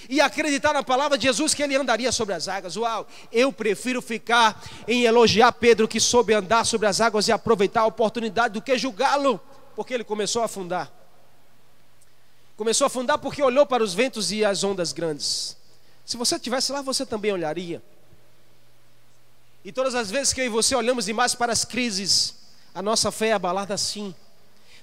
[0.08, 2.78] e acreditar na palavra de Jesus que ele andaria sobre as águas.
[2.78, 7.82] Uau, eu prefiro ficar em elogiar Pedro que soube andar sobre as águas e aproveitar
[7.82, 9.38] a oportunidade do que julgá-lo,
[9.74, 10.90] porque ele começou a afundar.
[12.56, 15.58] Começou a afundar porque olhou para os ventos e as ondas grandes.
[16.06, 17.82] Se você estivesse lá, você também olharia.
[19.66, 22.36] E todas as vezes que eu e você olhamos demais para as crises,
[22.72, 24.14] a nossa fé é abalada assim.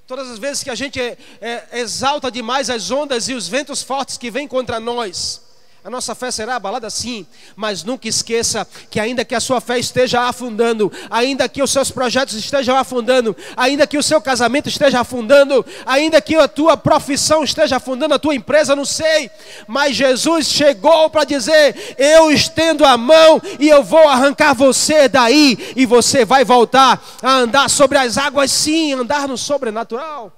[0.06, 3.82] Todas as vezes que a gente é, é, exalta demais as ondas e os ventos
[3.82, 5.42] fortes que vêm contra nós,
[5.86, 9.78] a nossa fé será abalada sim, mas nunca esqueça que ainda que a sua fé
[9.78, 15.02] esteja afundando, ainda que os seus projetos estejam afundando, ainda que o seu casamento esteja
[15.02, 19.30] afundando, ainda que a tua profissão esteja afundando, a tua empresa, não sei,
[19.68, 25.74] mas Jesus chegou para dizer: Eu estendo a mão e eu vou arrancar você daí,
[25.76, 30.32] e você vai voltar a andar sobre as águas, sim, andar no sobrenatural.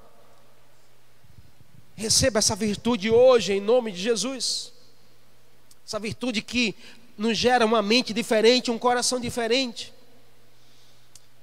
[1.93, 4.74] Receba essa virtude hoje, em nome de Jesus.
[5.85, 6.75] Essa virtude que
[7.17, 9.93] nos gera uma mente diferente, um coração diferente.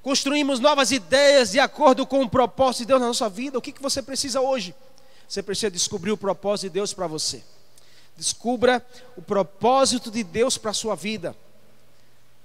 [0.02, 3.56] Construímos novas ideias de acordo com o propósito de Deus na nossa vida.
[3.56, 4.74] O que, que você precisa hoje?
[5.28, 7.42] Você precisa descobrir o propósito de Deus para você.
[8.16, 8.84] Descubra
[9.16, 11.36] o propósito de Deus para a sua vida.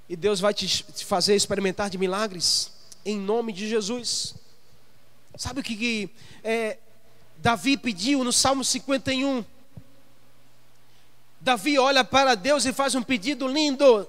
[0.08, 2.72] E Deus vai te fazer experimentar de milagres.
[3.04, 4.36] Em nome de Jesus.
[5.36, 6.10] Sabe o que, que
[6.44, 6.78] é,
[7.38, 9.44] Davi pediu no Salmo 51?
[11.40, 14.08] Davi olha para Deus e faz um pedido lindo.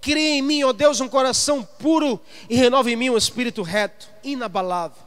[0.00, 4.08] Cria em mim, ó Deus, um coração puro e renova em mim um espírito reto,
[4.22, 5.02] inabalável.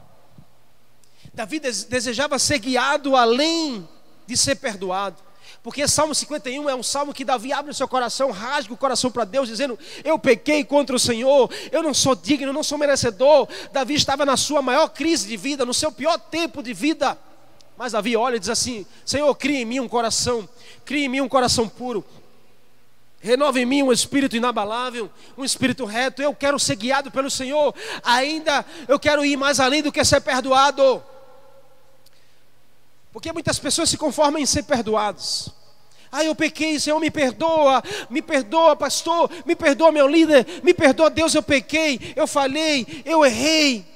[1.33, 3.87] Davi desejava ser guiado além
[4.25, 5.17] de ser perdoado.
[5.63, 9.11] Porque Salmo 51 é um salmo que Davi abre o seu coração, rasga o coração
[9.11, 12.77] para Deus, dizendo: Eu pequei contra o Senhor, eu não sou digno, eu não sou
[12.77, 13.47] merecedor.
[13.71, 17.17] Davi estava na sua maior crise de vida, no seu pior tempo de vida.
[17.79, 20.47] Mas Davi olha e diz assim: Senhor, cria em mim um coração,
[20.83, 22.03] cria em mim um coração puro.
[23.21, 26.21] Renova em mim um espírito inabalável, um espírito reto.
[26.21, 27.73] Eu quero ser guiado pelo Senhor.
[28.03, 31.01] Ainda eu quero ir mais além do que ser perdoado.
[33.13, 35.49] Porque muitas pessoas se conformam em ser perdoados.
[36.11, 41.09] Ah, eu pequei, Senhor, me perdoa, me perdoa, pastor, me perdoa, meu líder, me perdoa,
[41.09, 43.88] Deus, eu pequei, eu falhei, eu errei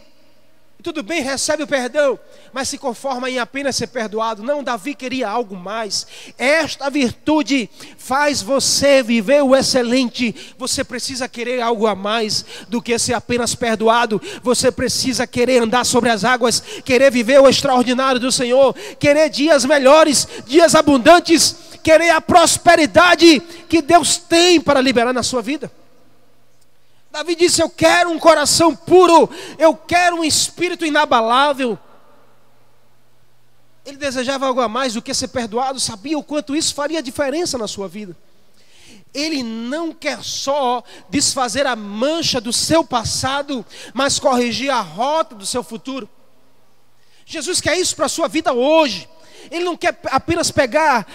[0.83, 2.19] tudo bem, recebe o perdão,
[2.51, 4.43] mas se conforma em apenas ser perdoado.
[4.43, 6.05] Não, Davi queria algo mais.
[6.37, 10.35] Esta virtude faz você viver o excelente.
[10.57, 14.21] Você precisa querer algo a mais do que ser apenas perdoado.
[14.43, 19.63] Você precisa querer andar sobre as águas, querer viver o extraordinário do Senhor, querer dias
[19.63, 25.71] melhores, dias abundantes, querer a prosperidade que Deus tem para liberar na sua vida.
[27.13, 31.77] Davi disse: Eu quero um coração puro, eu quero um espírito inabalável.
[33.85, 37.55] Ele desejava algo a mais do que ser perdoado, sabia o quanto isso faria diferença
[37.55, 38.17] na sua vida.
[39.13, 45.45] Ele não quer só desfazer a mancha do seu passado, mas corrigir a rota do
[45.45, 46.09] seu futuro.
[47.27, 49.07] Jesus quer isso para a sua vida hoje.
[49.51, 51.05] Ele não quer apenas pegar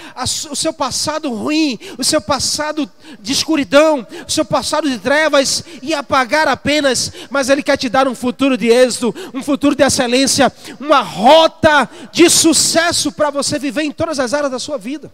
[0.50, 5.94] o seu passado ruim, o seu passado de escuridão, o seu passado de trevas e
[5.94, 10.52] apagar apenas, mas Ele quer te dar um futuro de êxito, um futuro de excelência,
[10.78, 15.12] uma rota de sucesso para você viver em todas as áreas da sua vida.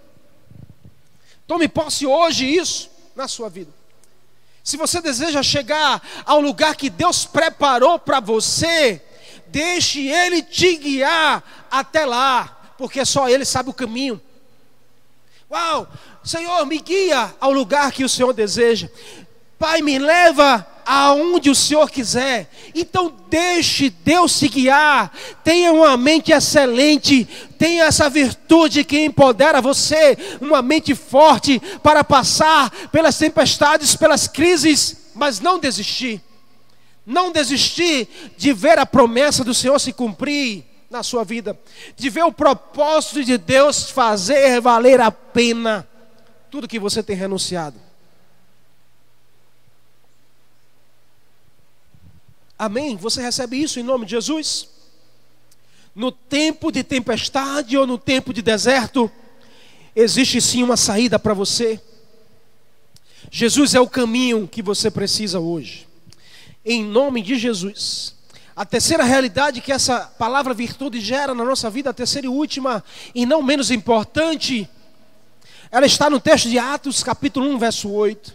[1.46, 3.70] Tome posse hoje isso na sua vida.
[4.62, 9.03] Se você deseja chegar ao lugar que Deus preparou para você,
[9.48, 14.20] deixe Ele te guiar até lá porque só Ele sabe o caminho.
[15.50, 15.87] Uau,
[16.24, 18.88] Senhor, me guia ao lugar que o Senhor deseja.
[19.58, 22.50] Pai, me leva aonde o Senhor quiser.
[22.74, 25.12] Então deixe Deus se guiar.
[25.42, 27.24] Tenha uma mente excelente.
[27.58, 35.10] Tenha essa virtude que empodera você, uma mente forte para passar pelas tempestades, pelas crises,
[35.14, 36.20] mas não desistir.
[37.06, 41.59] Não desistir de ver a promessa do Senhor se cumprir na sua vida,
[41.96, 45.87] de ver o propósito de Deus fazer valer a pena
[46.50, 47.76] tudo que você tem renunciado.
[52.57, 52.96] Amém?
[52.96, 54.68] Você recebe isso em nome de Jesus?
[55.92, 59.11] No tempo de tempestade ou no tempo de deserto,
[59.96, 61.80] existe sim uma saída para você.
[63.33, 65.88] Jesus é o caminho que você precisa hoje.
[66.64, 68.13] Em nome de Jesus.
[68.56, 72.84] A terceira realidade que essa palavra virtude gera na nossa vida, a terceira e última,
[73.12, 74.68] e não menos importante,
[75.72, 78.32] ela está no texto de Atos, capítulo 1, verso 8.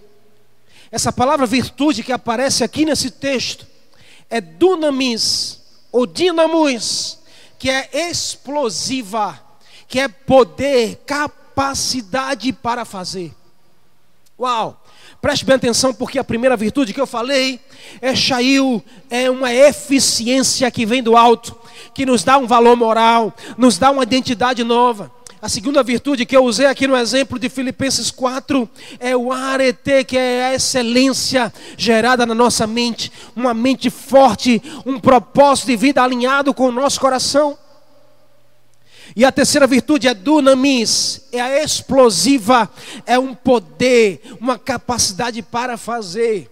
[0.91, 3.65] Essa palavra virtude que aparece aqui nesse texto
[4.29, 7.19] é dunamis, ou dinamus,
[7.57, 9.39] que é explosiva,
[9.87, 13.33] que é poder, capacidade para fazer.
[14.37, 14.83] Uau!
[15.21, 17.59] Preste bem atenção, porque a primeira virtude que eu falei
[18.01, 21.57] é Shail, é uma eficiência que vem do alto,
[21.93, 25.11] que nos dá um valor moral, nos dá uma identidade nova.
[25.41, 30.05] A segunda virtude que eu usei aqui no exemplo de Filipenses 4 é o arete,
[30.05, 36.01] que é a excelência gerada na nossa mente, uma mente forte, um propósito de vida
[36.01, 37.57] alinhado com o nosso coração.
[39.19, 42.71] E a terceira virtude é dunamis, é a explosiva,
[43.05, 46.49] é um poder, uma capacidade para fazer.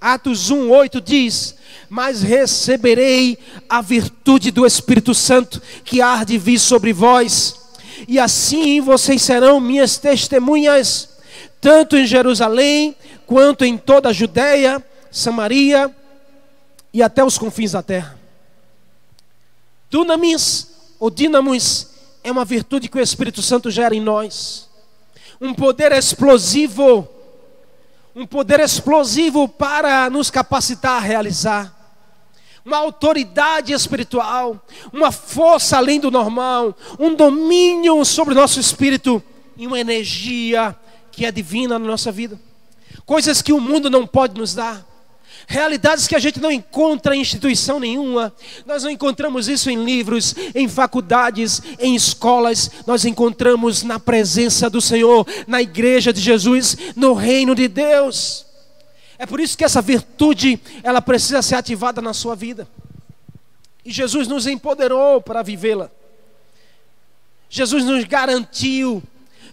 [0.00, 1.54] Atos 1:8 diz:
[1.90, 3.36] "Mas receberei
[3.68, 7.54] a virtude do Espírito Santo que há de vir sobre vós,
[8.08, 11.10] e assim vocês serão minhas testemunhas,
[11.60, 15.94] tanto em Jerusalém quanto em toda a Judéia, Samaria
[16.94, 18.18] e até os confins da terra."
[19.90, 20.72] Dunamis
[21.04, 21.88] ou dinamos
[22.22, 24.70] é uma virtude que o Espírito Santo gera em nós.
[25.38, 27.06] Um poder explosivo
[28.16, 31.74] um poder explosivo para nos capacitar a realizar,
[32.64, 39.22] uma autoridade espiritual, uma força além do normal, um domínio sobre o nosso espírito
[39.58, 40.74] e uma energia
[41.12, 42.40] que é divina na nossa vida.
[43.04, 44.93] Coisas que o mundo não pode nos dar.
[45.46, 48.32] Realidades que a gente não encontra em instituição nenhuma.
[48.64, 52.70] Nós não encontramos isso em livros, em faculdades, em escolas.
[52.86, 58.46] Nós encontramos na presença do Senhor, na igreja de Jesus, no reino de Deus.
[59.18, 62.66] É por isso que essa virtude, ela precisa ser ativada na sua vida.
[63.84, 65.90] E Jesus nos empoderou para vivê-la.
[67.48, 69.02] Jesus nos garantiu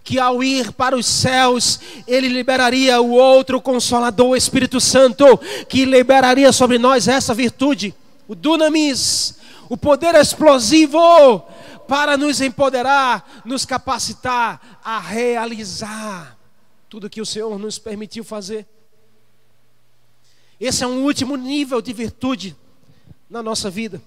[0.04, 5.26] que ao ir para os céus, ele liberaria o outro consolador, o Espírito Santo,
[5.70, 7.93] que liberaria sobre nós essa virtude,
[8.28, 9.38] o dunamis,
[9.70, 11.43] o poder explosivo
[11.88, 16.38] para nos empoderar, nos capacitar a realizar
[16.89, 18.68] tudo que o Senhor nos permitiu fazer.
[20.60, 22.56] Esse é um último nível de virtude
[23.30, 24.02] na nossa vida.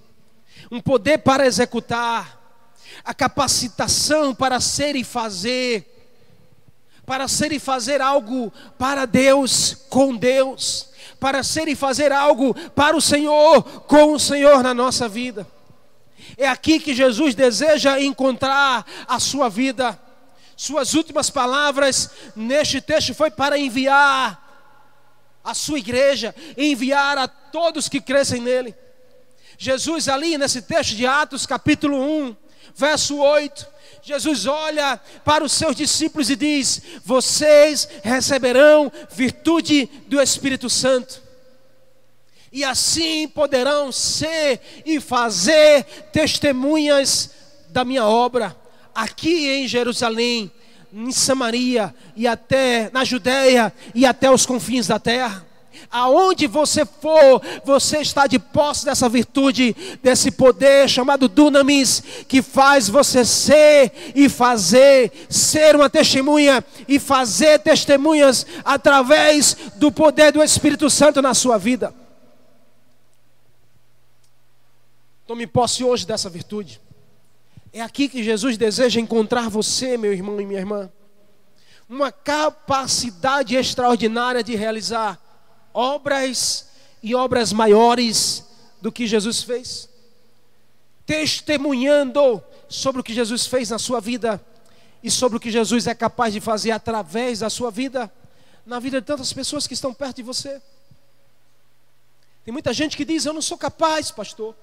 [0.70, 2.43] Um poder para executar,
[3.02, 5.90] a capacitação para ser e fazer,
[7.06, 12.96] para ser e fazer algo para Deus, com Deus, para ser e fazer algo para
[12.96, 15.46] o Senhor, com o Senhor na nossa vida.
[16.36, 19.98] É aqui que Jesus deseja encontrar a sua vida.
[20.56, 24.42] Suas últimas palavras neste texto foi para enviar
[25.42, 28.74] a sua igreja, enviar a todos que crescem nele.
[29.58, 32.36] Jesus ali nesse texto de Atos, capítulo 1,
[32.74, 33.66] verso 8,
[34.02, 41.22] Jesus olha para os seus discípulos e diz: Vocês receberão virtude do Espírito Santo.
[42.52, 47.30] E assim poderão ser e fazer testemunhas
[47.70, 48.56] da minha obra,
[48.94, 50.52] aqui em Jerusalém,
[50.92, 55.44] em Samaria e até na Judéia e até os confins da terra.
[55.90, 62.88] Aonde você for, você está de posse dessa virtude, desse poder chamado dunamis, que faz
[62.88, 70.90] você ser e fazer, ser uma testemunha e fazer testemunhas através do poder do Espírito
[70.90, 71.94] Santo na sua vida.
[75.26, 76.80] Tome posse hoje dessa virtude.
[77.72, 80.90] É aqui que Jesus deseja encontrar você, meu irmão e minha irmã.
[81.88, 85.20] Uma capacidade extraordinária de realizar
[85.74, 86.68] obras
[87.02, 88.44] e obras maiores
[88.80, 89.88] do que Jesus fez,
[91.04, 94.40] testemunhando sobre o que Jesus fez na sua vida
[95.02, 98.10] e sobre o que Jesus é capaz de fazer através da sua vida,
[98.64, 100.62] na vida de tantas pessoas que estão perto de você.
[102.44, 104.54] Tem muita gente que diz: Eu não sou capaz, pastor,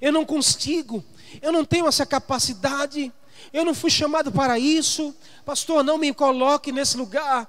[0.00, 1.04] eu não consigo,
[1.40, 3.12] eu não tenho essa capacidade,
[3.52, 7.48] eu não fui chamado para isso, pastor, não me coloque nesse lugar.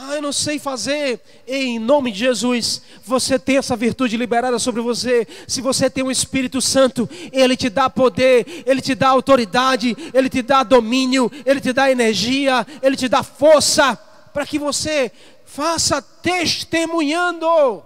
[0.00, 1.20] Ah, eu não sei fazer.
[1.44, 5.26] Em nome de Jesus, você tem essa virtude liberada sobre você.
[5.48, 9.96] Se você tem o um Espírito Santo, ele te dá poder, ele te dá autoridade,
[10.14, 13.96] ele te dá domínio, ele te dá energia, ele te dá força
[14.32, 15.10] para que você
[15.44, 17.82] faça testemunhando.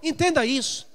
[0.00, 0.86] Entenda isso.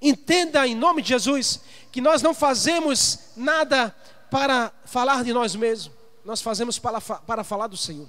[0.00, 1.60] Entenda em nome de Jesus
[1.90, 3.92] que nós não fazemos nada
[4.30, 5.92] para falar de nós mesmos,
[6.24, 8.06] nós fazemos para, para falar do Senhor.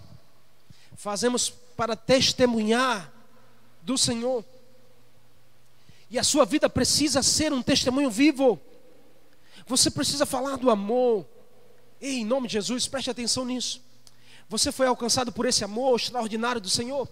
[0.96, 3.12] Fazemos para testemunhar
[3.82, 4.44] do Senhor.
[6.10, 8.60] E a sua vida precisa ser um testemunho vivo.
[9.68, 11.26] Você precisa falar do amor.
[12.00, 13.82] Ei, em nome de Jesus, preste atenção nisso.
[14.48, 17.08] Você foi alcançado por esse amor extraordinário do Senhor.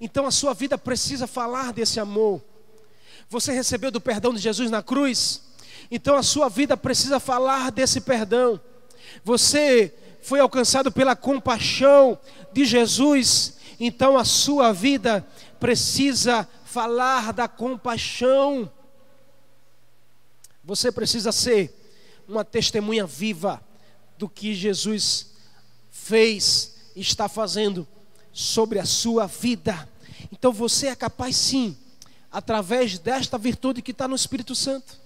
[0.00, 2.42] Então a sua vida precisa falar desse amor.
[3.28, 5.42] Você recebeu do perdão de Jesus na cruz.
[5.90, 8.60] Então a sua vida precisa falar desse perdão.
[9.24, 12.18] Você foi alcançado pela compaixão
[12.52, 15.26] de Jesus então a sua vida
[15.60, 18.70] precisa falar da compaixão.
[20.64, 21.74] Você precisa ser
[22.28, 23.62] uma testemunha viva
[24.18, 25.28] do que Jesus
[25.90, 27.86] fez e está fazendo
[28.32, 29.88] sobre a sua vida.
[30.32, 31.76] Então você é capaz sim,
[32.30, 35.00] através desta virtude que está no Espírito Santo.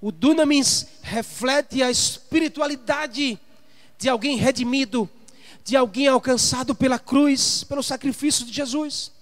[0.00, 3.38] O dunamis reflete a espiritualidade
[3.98, 5.10] de alguém redimido,
[5.68, 9.12] de alguém alcançado pela cruz, pelo sacrifício de Jesus.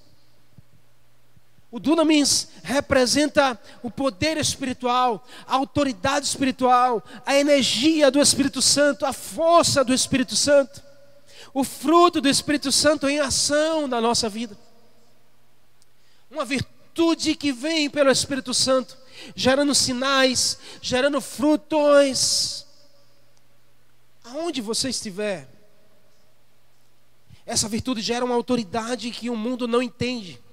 [1.73, 9.13] O dunamis representa o poder espiritual, a autoridade espiritual, a energia do Espírito Santo, a
[9.13, 10.81] força do Espírito Santo,
[11.53, 14.57] o fruto do Espírito Santo em ação na nossa vida.
[16.31, 18.97] Uma virtude que vem pelo Espírito Santo,
[19.35, 22.65] gerando sinais, gerando frutos.
[24.23, 25.56] Aonde você estiver,
[27.47, 30.45] essa virtude gera uma autoridade que o mundo não entende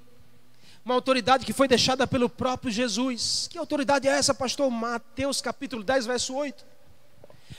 [0.86, 3.48] uma autoridade que foi deixada pelo próprio Jesus.
[3.50, 4.70] Que autoridade é essa, pastor?
[4.70, 6.66] Mateus capítulo 10, verso 8.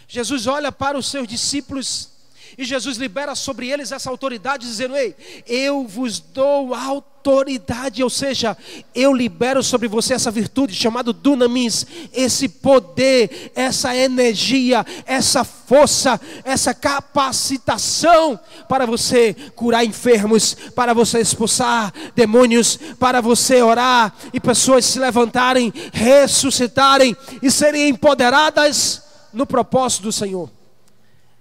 [0.07, 2.11] Jesus olha para os seus discípulos
[2.57, 5.15] e Jesus libera sobre eles essa autoridade, dizendo: Ei,
[5.47, 8.57] eu vos dou autoridade, ou seja,
[8.95, 16.73] eu libero sobre você essa virtude chamada dunamis, esse poder, essa energia, essa força, essa
[16.73, 18.39] capacitação
[18.69, 25.73] para você curar enfermos, para você expulsar demônios, para você orar e pessoas se levantarem,
[25.93, 30.54] ressuscitarem e serem empoderadas no propósito do Senhor.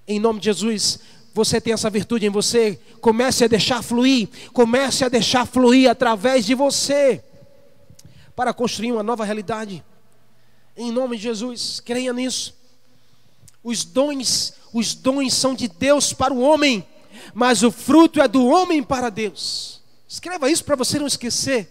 [0.08, 1.00] Em nome de Jesus,
[1.34, 6.46] você tem essa virtude em você, comece a deixar fluir, comece a deixar fluir através
[6.46, 7.24] de você,
[8.36, 9.84] para construir uma nova realidade.
[10.76, 12.56] Em nome de Jesus, creia nisso.
[13.64, 16.86] Os dons, os dons são de Deus para o homem,
[17.34, 19.82] mas o fruto é do homem para Deus.
[20.08, 21.70] Escreva isso para você não esquecer.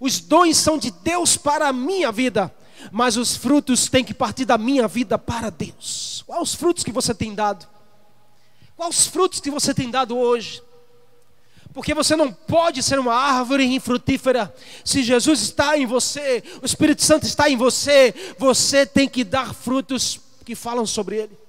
[0.00, 2.54] Os dons são de Deus para a minha vida,
[2.90, 6.22] mas os frutos têm que partir da minha vida para Deus.
[6.26, 7.66] Quais os frutos que você tem dado?
[8.76, 10.62] Quais os frutos que você tem dado hoje?
[11.72, 14.54] Porque você não pode ser uma árvore infrutífera.
[14.84, 19.52] Se Jesus está em você, o Espírito Santo está em você, você tem que dar
[19.52, 21.43] frutos que falam sobre ele.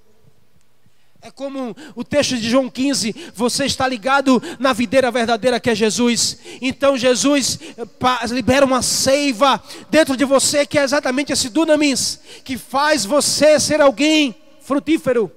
[1.26, 5.73] É como o texto de João 15: você está ligado na videira verdadeira que é
[5.73, 6.38] Jesus.
[6.61, 9.59] Então Jesus eh, libera uma seiva
[9.89, 15.32] dentro de você, que é exatamente esse dunamis, que faz você ser alguém frutífero,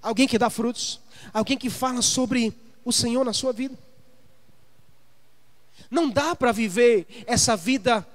[0.00, 0.98] alguém que dá frutos,
[1.30, 3.78] alguém que fala sobre o Senhor na sua vida.
[5.90, 8.06] Não dá para viver essa vida,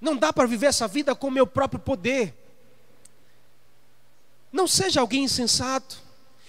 [0.00, 2.45] não dá para viver essa vida com meu próprio poder.
[4.52, 5.98] Não seja alguém insensato,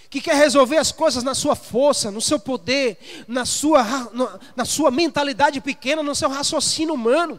[0.08, 3.84] que quer resolver as coisas na sua força, no seu poder, na sua,
[4.56, 7.38] na sua mentalidade pequena, no seu raciocínio humano.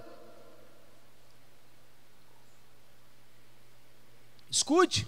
[4.51, 5.07] Escute,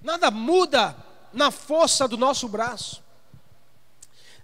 [0.00, 0.96] nada muda
[1.32, 3.02] na força do nosso braço,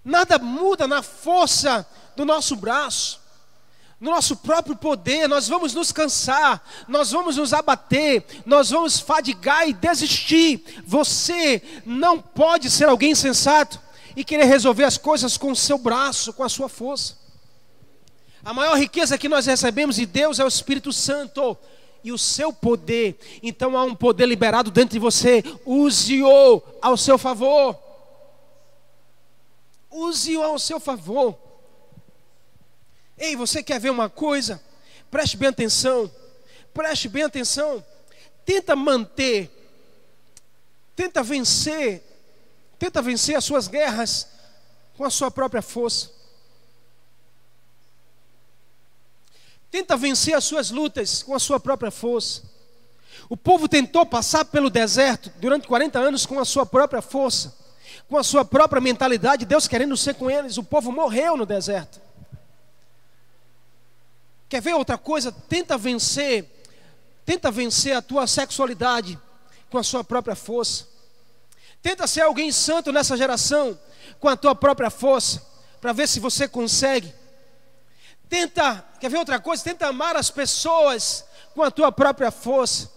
[0.04, 3.21] nada muda na força do nosso braço
[4.02, 9.68] no nosso próprio poder, nós vamos nos cansar, nós vamos nos abater, nós vamos fadigar
[9.68, 10.82] e desistir.
[10.84, 13.80] Você não pode ser alguém sensato
[14.16, 17.16] e querer resolver as coisas com o seu braço, com a sua força.
[18.44, 21.56] A maior riqueza que nós recebemos de Deus é o Espírito Santo
[22.02, 23.16] e o seu poder.
[23.40, 27.78] Então há um poder liberado dentro de você, use-o ao seu favor.
[29.88, 31.51] Use-o ao seu favor.
[33.22, 34.60] Ei, você quer ver uma coisa?
[35.08, 36.10] Preste bem atenção.
[36.74, 37.84] Preste bem atenção.
[38.44, 39.48] Tenta manter,
[40.96, 42.02] tenta vencer,
[42.80, 44.26] tenta vencer as suas guerras
[44.96, 46.10] com a sua própria força.
[49.70, 52.42] Tenta vencer as suas lutas com a sua própria força.
[53.28, 57.56] O povo tentou passar pelo deserto durante 40 anos com a sua própria força,
[58.08, 60.58] com a sua própria mentalidade, Deus querendo ser com eles.
[60.58, 62.00] O povo morreu no deserto.
[64.52, 65.32] Quer ver outra coisa?
[65.32, 66.44] Tenta vencer,
[67.24, 69.18] tenta vencer a tua sexualidade
[69.70, 70.86] com a sua própria força.
[71.80, 73.80] Tenta ser alguém santo nessa geração
[74.20, 75.42] com a tua própria força,
[75.80, 77.14] para ver se você consegue.
[78.28, 79.64] Tenta, quer ver outra coisa?
[79.64, 81.24] Tenta amar as pessoas
[81.54, 82.90] com a tua própria força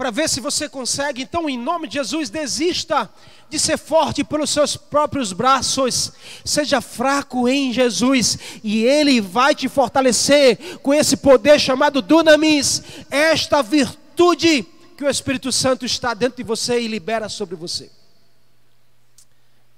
[0.00, 1.20] para ver se você consegue.
[1.20, 3.06] Então, em nome de Jesus, desista
[3.50, 6.12] de ser forte pelos seus próprios braços.
[6.42, 13.60] Seja fraco em Jesus e Ele vai te fortalecer com esse poder chamado Dunamis, esta
[13.60, 17.90] virtude que o Espírito Santo está dentro de você e libera sobre você.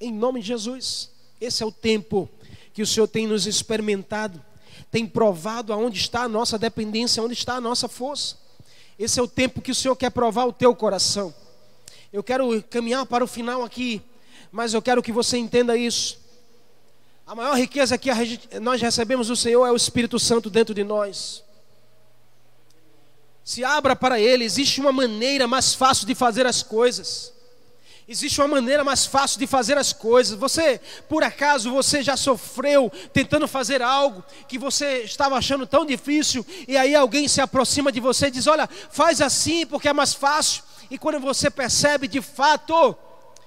[0.01, 1.11] Em nome de Jesus,
[1.41, 2.31] esse é o tempo
[2.73, 4.41] que o Senhor tem nos experimentado,
[4.89, 8.41] tem provado aonde está a nossa dependência, onde está a nossa força.
[9.03, 11.35] Esse é o tempo que o Senhor quer provar o teu coração.
[12.13, 14.01] Eu quero caminhar para o final aqui,
[14.53, 16.21] mas eu quero que você entenda isso.
[17.27, 18.09] A maior riqueza que
[18.61, 21.43] nós recebemos do Senhor é o Espírito Santo dentro de nós.
[23.43, 24.45] Se abra para Ele.
[24.45, 27.33] Existe uma maneira mais fácil de fazer as coisas.
[28.09, 30.37] Existe uma maneira mais fácil de fazer as coisas.
[30.39, 36.45] Você, por acaso, você já sofreu tentando fazer algo que você estava achando tão difícil
[36.67, 40.13] e aí alguém se aproxima de você e diz: "Olha, faz assim porque é mais
[40.15, 40.65] fácil".
[40.91, 42.97] E quando você percebe de fato,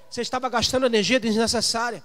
[0.10, 2.02] você estava gastando energia desnecessária.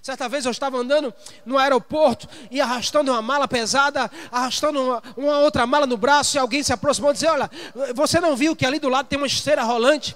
[0.00, 1.12] Certa vez eu estava andando
[1.46, 6.38] no aeroporto e arrastando uma mala pesada, arrastando uma, uma outra mala no braço, e
[6.38, 7.50] alguém se aproximou e disse: Olha,
[7.94, 10.14] você não viu que ali do lado tem uma esteira rolante?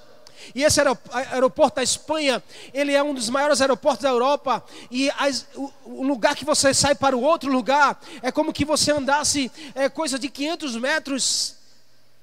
[0.55, 2.43] E esse aeroporto da Espanha,
[2.73, 4.65] ele é um dos maiores aeroportos da Europa.
[4.91, 8.65] E as, o, o, lugar que você sai para o outro lugar é como que
[8.65, 11.57] você andasse é, coisa de 500 metros,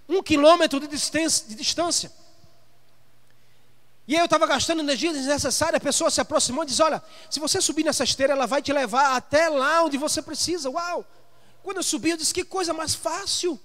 [0.08, 1.48] um quilômetro de distância.
[1.48, 2.12] De distância.
[4.08, 7.40] E aí eu estava gastando energia desnecessária, a pessoa se aproximou e disse: Olha, se
[7.40, 10.70] você subir nessa esteira, ela vai te levar até lá onde você precisa.
[10.70, 11.04] Uau!
[11.64, 13.60] Quando eu subi, eu disse: Que coisa mais fácil.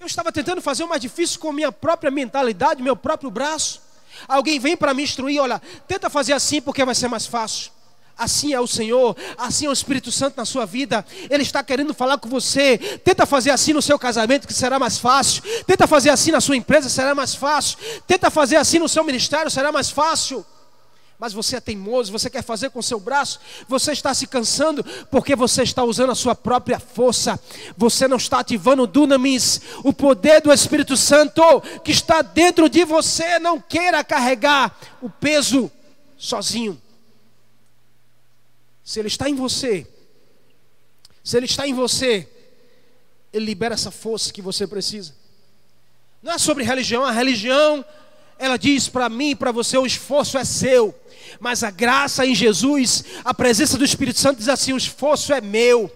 [0.00, 3.82] Eu estava tentando fazer o mais difícil com minha própria mentalidade, meu próprio braço.
[4.28, 7.70] Alguém vem para me instruir, olha, tenta fazer assim porque vai ser mais fácil.
[8.18, 11.04] Assim é o Senhor, assim é o Espírito Santo na sua vida.
[11.28, 12.78] Ele está querendo falar com você.
[13.04, 15.42] Tenta fazer assim no seu casamento, que será mais fácil.
[15.66, 17.76] Tenta fazer assim na sua empresa, será mais fácil.
[18.06, 20.46] Tenta fazer assim no seu ministério, será mais fácil
[21.18, 25.34] mas você é teimoso, você quer fazer com seu braço, você está se cansando porque
[25.34, 27.40] você está usando a sua própria força,
[27.76, 31.42] você não está ativando o dunamis, o poder do Espírito Santo
[31.82, 33.38] que está dentro de você.
[33.38, 35.70] Não queira carregar o peso
[36.18, 36.80] sozinho.
[38.84, 39.86] Se ele está em você,
[41.24, 42.28] se ele está em você,
[43.32, 45.14] ele libera essa força que você precisa.
[46.22, 47.84] Não é sobre religião, a religião
[48.38, 50.94] ela diz para mim e para você: o esforço é seu,
[51.40, 55.40] mas a graça em Jesus, a presença do Espírito Santo diz assim: o esforço é
[55.40, 55.90] meu.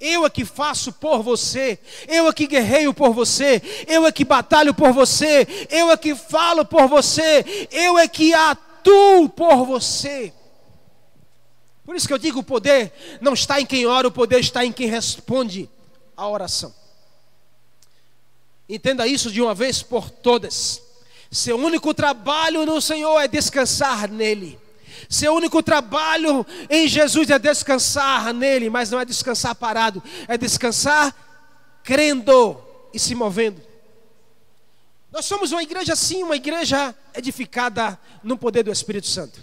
[0.00, 4.24] Eu é que faço por você, eu é que guerreio por você, eu é que
[4.24, 10.32] batalho por você, eu é que falo por você, eu é que atuo por você.
[11.84, 14.64] Por isso que eu digo: o poder não está em quem ora, o poder está
[14.64, 15.70] em quem responde
[16.16, 16.74] a oração.
[18.68, 20.82] Entenda isso de uma vez por todas.
[21.34, 24.56] Seu único trabalho no Senhor é descansar nele.
[25.08, 31.12] Seu único trabalho em Jesus é descansar nele, mas não é descansar parado, é descansar
[31.82, 32.56] crendo
[32.92, 33.60] e se movendo.
[35.10, 39.42] Nós somos uma igreja assim, uma igreja edificada no poder do Espírito Santo.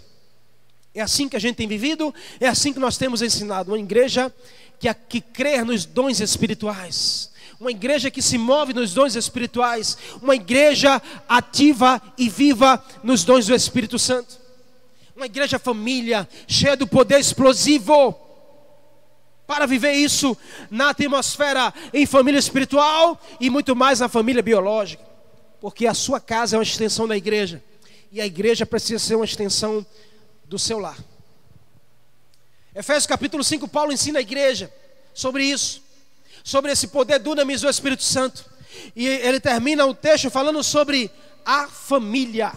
[0.95, 3.71] É assim que a gente tem vivido, é assim que nós temos ensinado.
[3.71, 4.33] Uma igreja
[4.79, 7.30] que, que crê nos dons espirituais
[7.61, 10.99] uma igreja que se move nos dons espirituais, uma igreja
[11.29, 14.39] ativa e viva nos dons do Espírito Santo,
[15.15, 18.19] uma igreja família, cheia do poder explosivo.
[19.45, 20.35] Para viver isso
[20.71, 25.03] na atmosfera em família espiritual e muito mais na família biológica,
[25.59, 27.63] porque a sua casa é uma extensão da igreja.
[28.11, 29.85] E a igreja precisa ser uma extensão
[30.45, 30.97] do seu lar.
[32.73, 34.73] Efésios capítulo 5, Paulo ensina a igreja
[35.13, 35.80] sobre isso
[36.43, 38.45] sobre esse poder dunamis do Espírito Santo.
[38.95, 41.11] E ele termina o texto falando sobre
[41.45, 42.53] a família.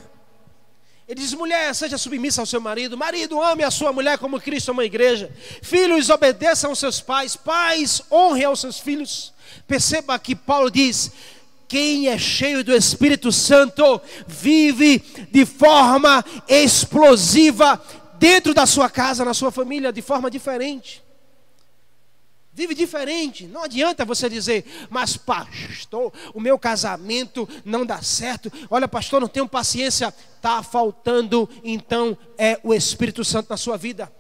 [1.07, 2.97] Ele diz: mulher, seja submissa ao seu marido.
[2.97, 5.31] Marido, ame a sua mulher como Cristo ama a igreja.
[5.63, 7.37] Filhos, obedeçam aos seus pais.
[7.37, 9.33] Pais, honrem aos seus filhos.
[9.67, 11.13] Perceba que Paulo diz:
[11.69, 14.99] quem é cheio do Espírito Santo vive
[15.31, 17.83] de forma explosiva
[18.19, 21.04] dentro da sua casa, na sua família, de forma diferente.
[22.55, 23.49] Vive diferente.
[23.49, 28.51] Não adianta você dizer, mas pastor, o meu casamento não dá certo.
[28.71, 30.15] Olha, pastor, não tenho paciência.
[30.37, 34.11] Está faltando, então, é o Espírito Santo na sua vida.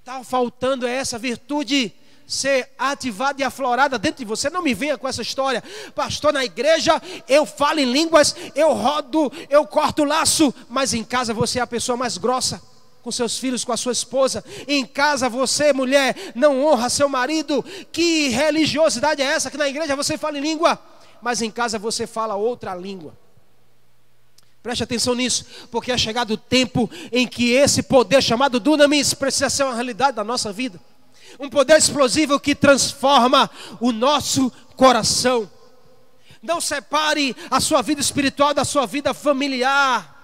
[0.00, 1.94] Está faltando é essa virtude
[2.26, 4.50] ser ativada e aflorada dentro de você.
[4.50, 6.34] Não me venha com essa história, pastor.
[6.34, 11.60] Na igreja eu falo em línguas, eu rodo, eu corto laço, mas em casa você
[11.60, 12.60] é a pessoa mais grossa
[13.08, 14.44] com seus filhos, com a sua esposa.
[14.66, 17.64] Em casa você, mulher, não honra seu marido.
[17.90, 20.78] Que religiosidade é essa que na igreja você fala em língua,
[21.22, 23.16] mas em casa você fala outra língua?
[24.62, 29.48] Preste atenção nisso, porque é chegado o tempo em que esse poder chamado dunamis precisa
[29.48, 30.78] ser uma realidade da nossa vida.
[31.40, 33.50] Um poder explosivo que transforma
[33.80, 35.50] o nosso coração.
[36.42, 40.17] Não separe a sua vida espiritual da sua vida familiar.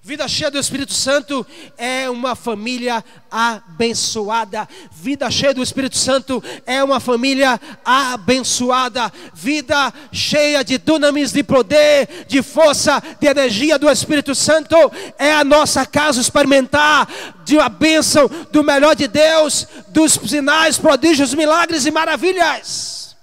[0.00, 1.46] Vida cheia do Espírito Santo
[1.76, 4.66] é uma família abençoada.
[4.92, 9.12] Vida cheia do Espírito Santo é uma família abençoada.
[9.34, 14.76] Vida cheia de dunamis, de poder, de força, de energia do Espírito Santo
[15.18, 17.08] é a nossa casa experimentar
[17.44, 23.16] de uma bênção do melhor de Deus, dos sinais, prodígios, milagres e maravilhas.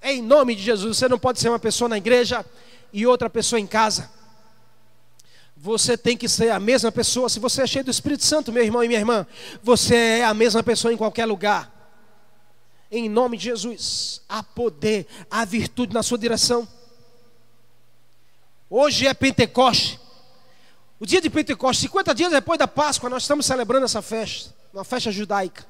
[0.00, 2.46] Em nome de Jesus, você não pode ser uma pessoa na igreja
[2.92, 4.21] e outra pessoa em casa.
[5.62, 7.28] Você tem que ser a mesma pessoa.
[7.28, 9.24] Se você é cheio do Espírito Santo, meu irmão e minha irmã,
[9.62, 11.70] você é a mesma pessoa em qualquer lugar.
[12.90, 16.66] Em nome de Jesus, há poder, há virtude na sua direção.
[18.68, 20.00] Hoje é Pentecoste.
[20.98, 24.82] O dia de Pentecoste, 50 dias depois da Páscoa, nós estamos celebrando essa festa, uma
[24.82, 25.64] festa judaica,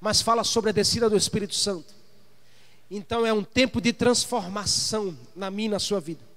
[0.00, 1.94] mas fala sobre a descida do Espírito Santo.
[2.90, 6.27] Então é um tempo de transformação na minha e na sua vida.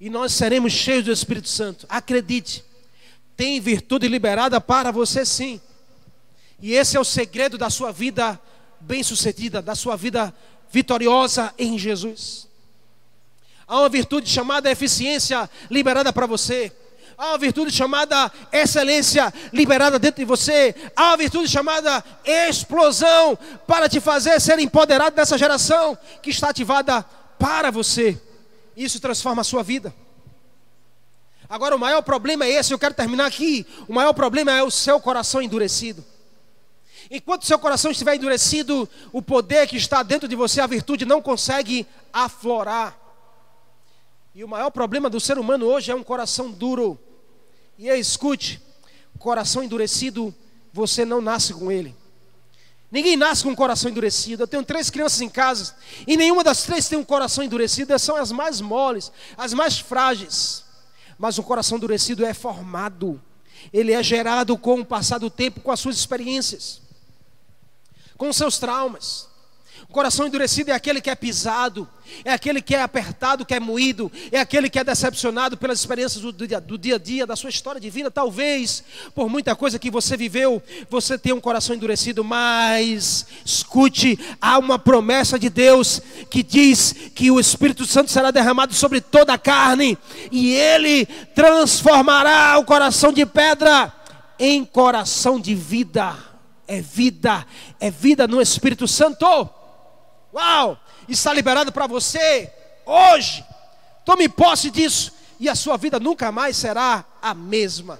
[0.00, 1.84] E nós seremos cheios do Espírito Santo.
[1.86, 2.64] Acredite,
[3.36, 5.60] tem virtude liberada para você sim.
[6.58, 8.40] E esse é o segredo da sua vida
[8.80, 10.34] bem-sucedida, da sua vida
[10.70, 12.48] vitoriosa em Jesus.
[13.66, 16.72] Há uma virtude chamada eficiência liberada para você.
[17.18, 20.74] Há uma virtude chamada excelência liberada dentro de você.
[20.96, 27.02] Há uma virtude chamada explosão para te fazer ser empoderado dessa geração que está ativada
[27.38, 28.18] para você.
[28.80, 29.94] Isso transforma a sua vida.
[31.46, 33.66] Agora, o maior problema é esse, eu quero terminar aqui.
[33.86, 36.02] O maior problema é o seu coração endurecido.
[37.10, 41.20] Enquanto seu coração estiver endurecido, o poder que está dentro de você, a virtude, não
[41.20, 42.98] consegue aflorar.
[44.34, 46.98] E o maior problema do ser humano hoje é um coração duro.
[47.76, 48.62] E escute,
[49.18, 50.34] coração endurecido,
[50.72, 51.94] você não nasce com ele.
[52.90, 54.42] Ninguém nasce com um coração endurecido.
[54.42, 55.74] Eu tenho três crianças em casa
[56.06, 57.92] e nenhuma das três tem um coração endurecido.
[57.92, 60.64] Elas são as mais moles, as mais frágeis.
[61.16, 63.22] Mas o coração endurecido é formado.
[63.72, 66.80] Ele é gerado com o passar do tempo, com as suas experiências,
[68.16, 69.29] com os seus traumas.
[69.90, 71.88] Coração endurecido é aquele que é pisado,
[72.24, 76.22] é aquele que é apertado, que é moído, é aquele que é decepcionado pelas experiências
[76.22, 78.08] do dia, do dia a dia, da sua história de vida.
[78.08, 78.84] Talvez,
[79.16, 84.78] por muita coisa que você viveu, você tenha um coração endurecido, mas escute, há uma
[84.78, 89.98] promessa de Deus que diz que o Espírito Santo será derramado sobre toda a carne
[90.30, 93.92] e ele transformará o coração de pedra
[94.38, 96.16] em coração de vida.
[96.68, 97.44] É vida,
[97.80, 99.50] é vida no Espírito Santo.
[100.32, 100.78] Uau!
[101.08, 102.52] Está liberado para você
[102.84, 103.44] hoje.
[104.04, 107.98] Tome posse disso e a sua vida nunca mais será a mesma.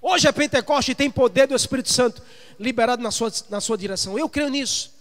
[0.00, 2.22] Hoje é Pentecoste e tem poder do Espírito Santo
[2.58, 4.18] liberado na sua, na sua direção.
[4.18, 4.92] Eu creio nisso.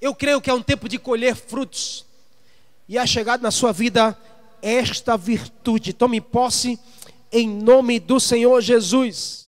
[0.00, 2.04] Eu creio que é um tempo de colher frutos.
[2.88, 4.16] E é chegado na sua vida
[4.62, 5.92] esta virtude.
[5.92, 6.78] Tome posse
[7.32, 9.43] em nome do Senhor Jesus.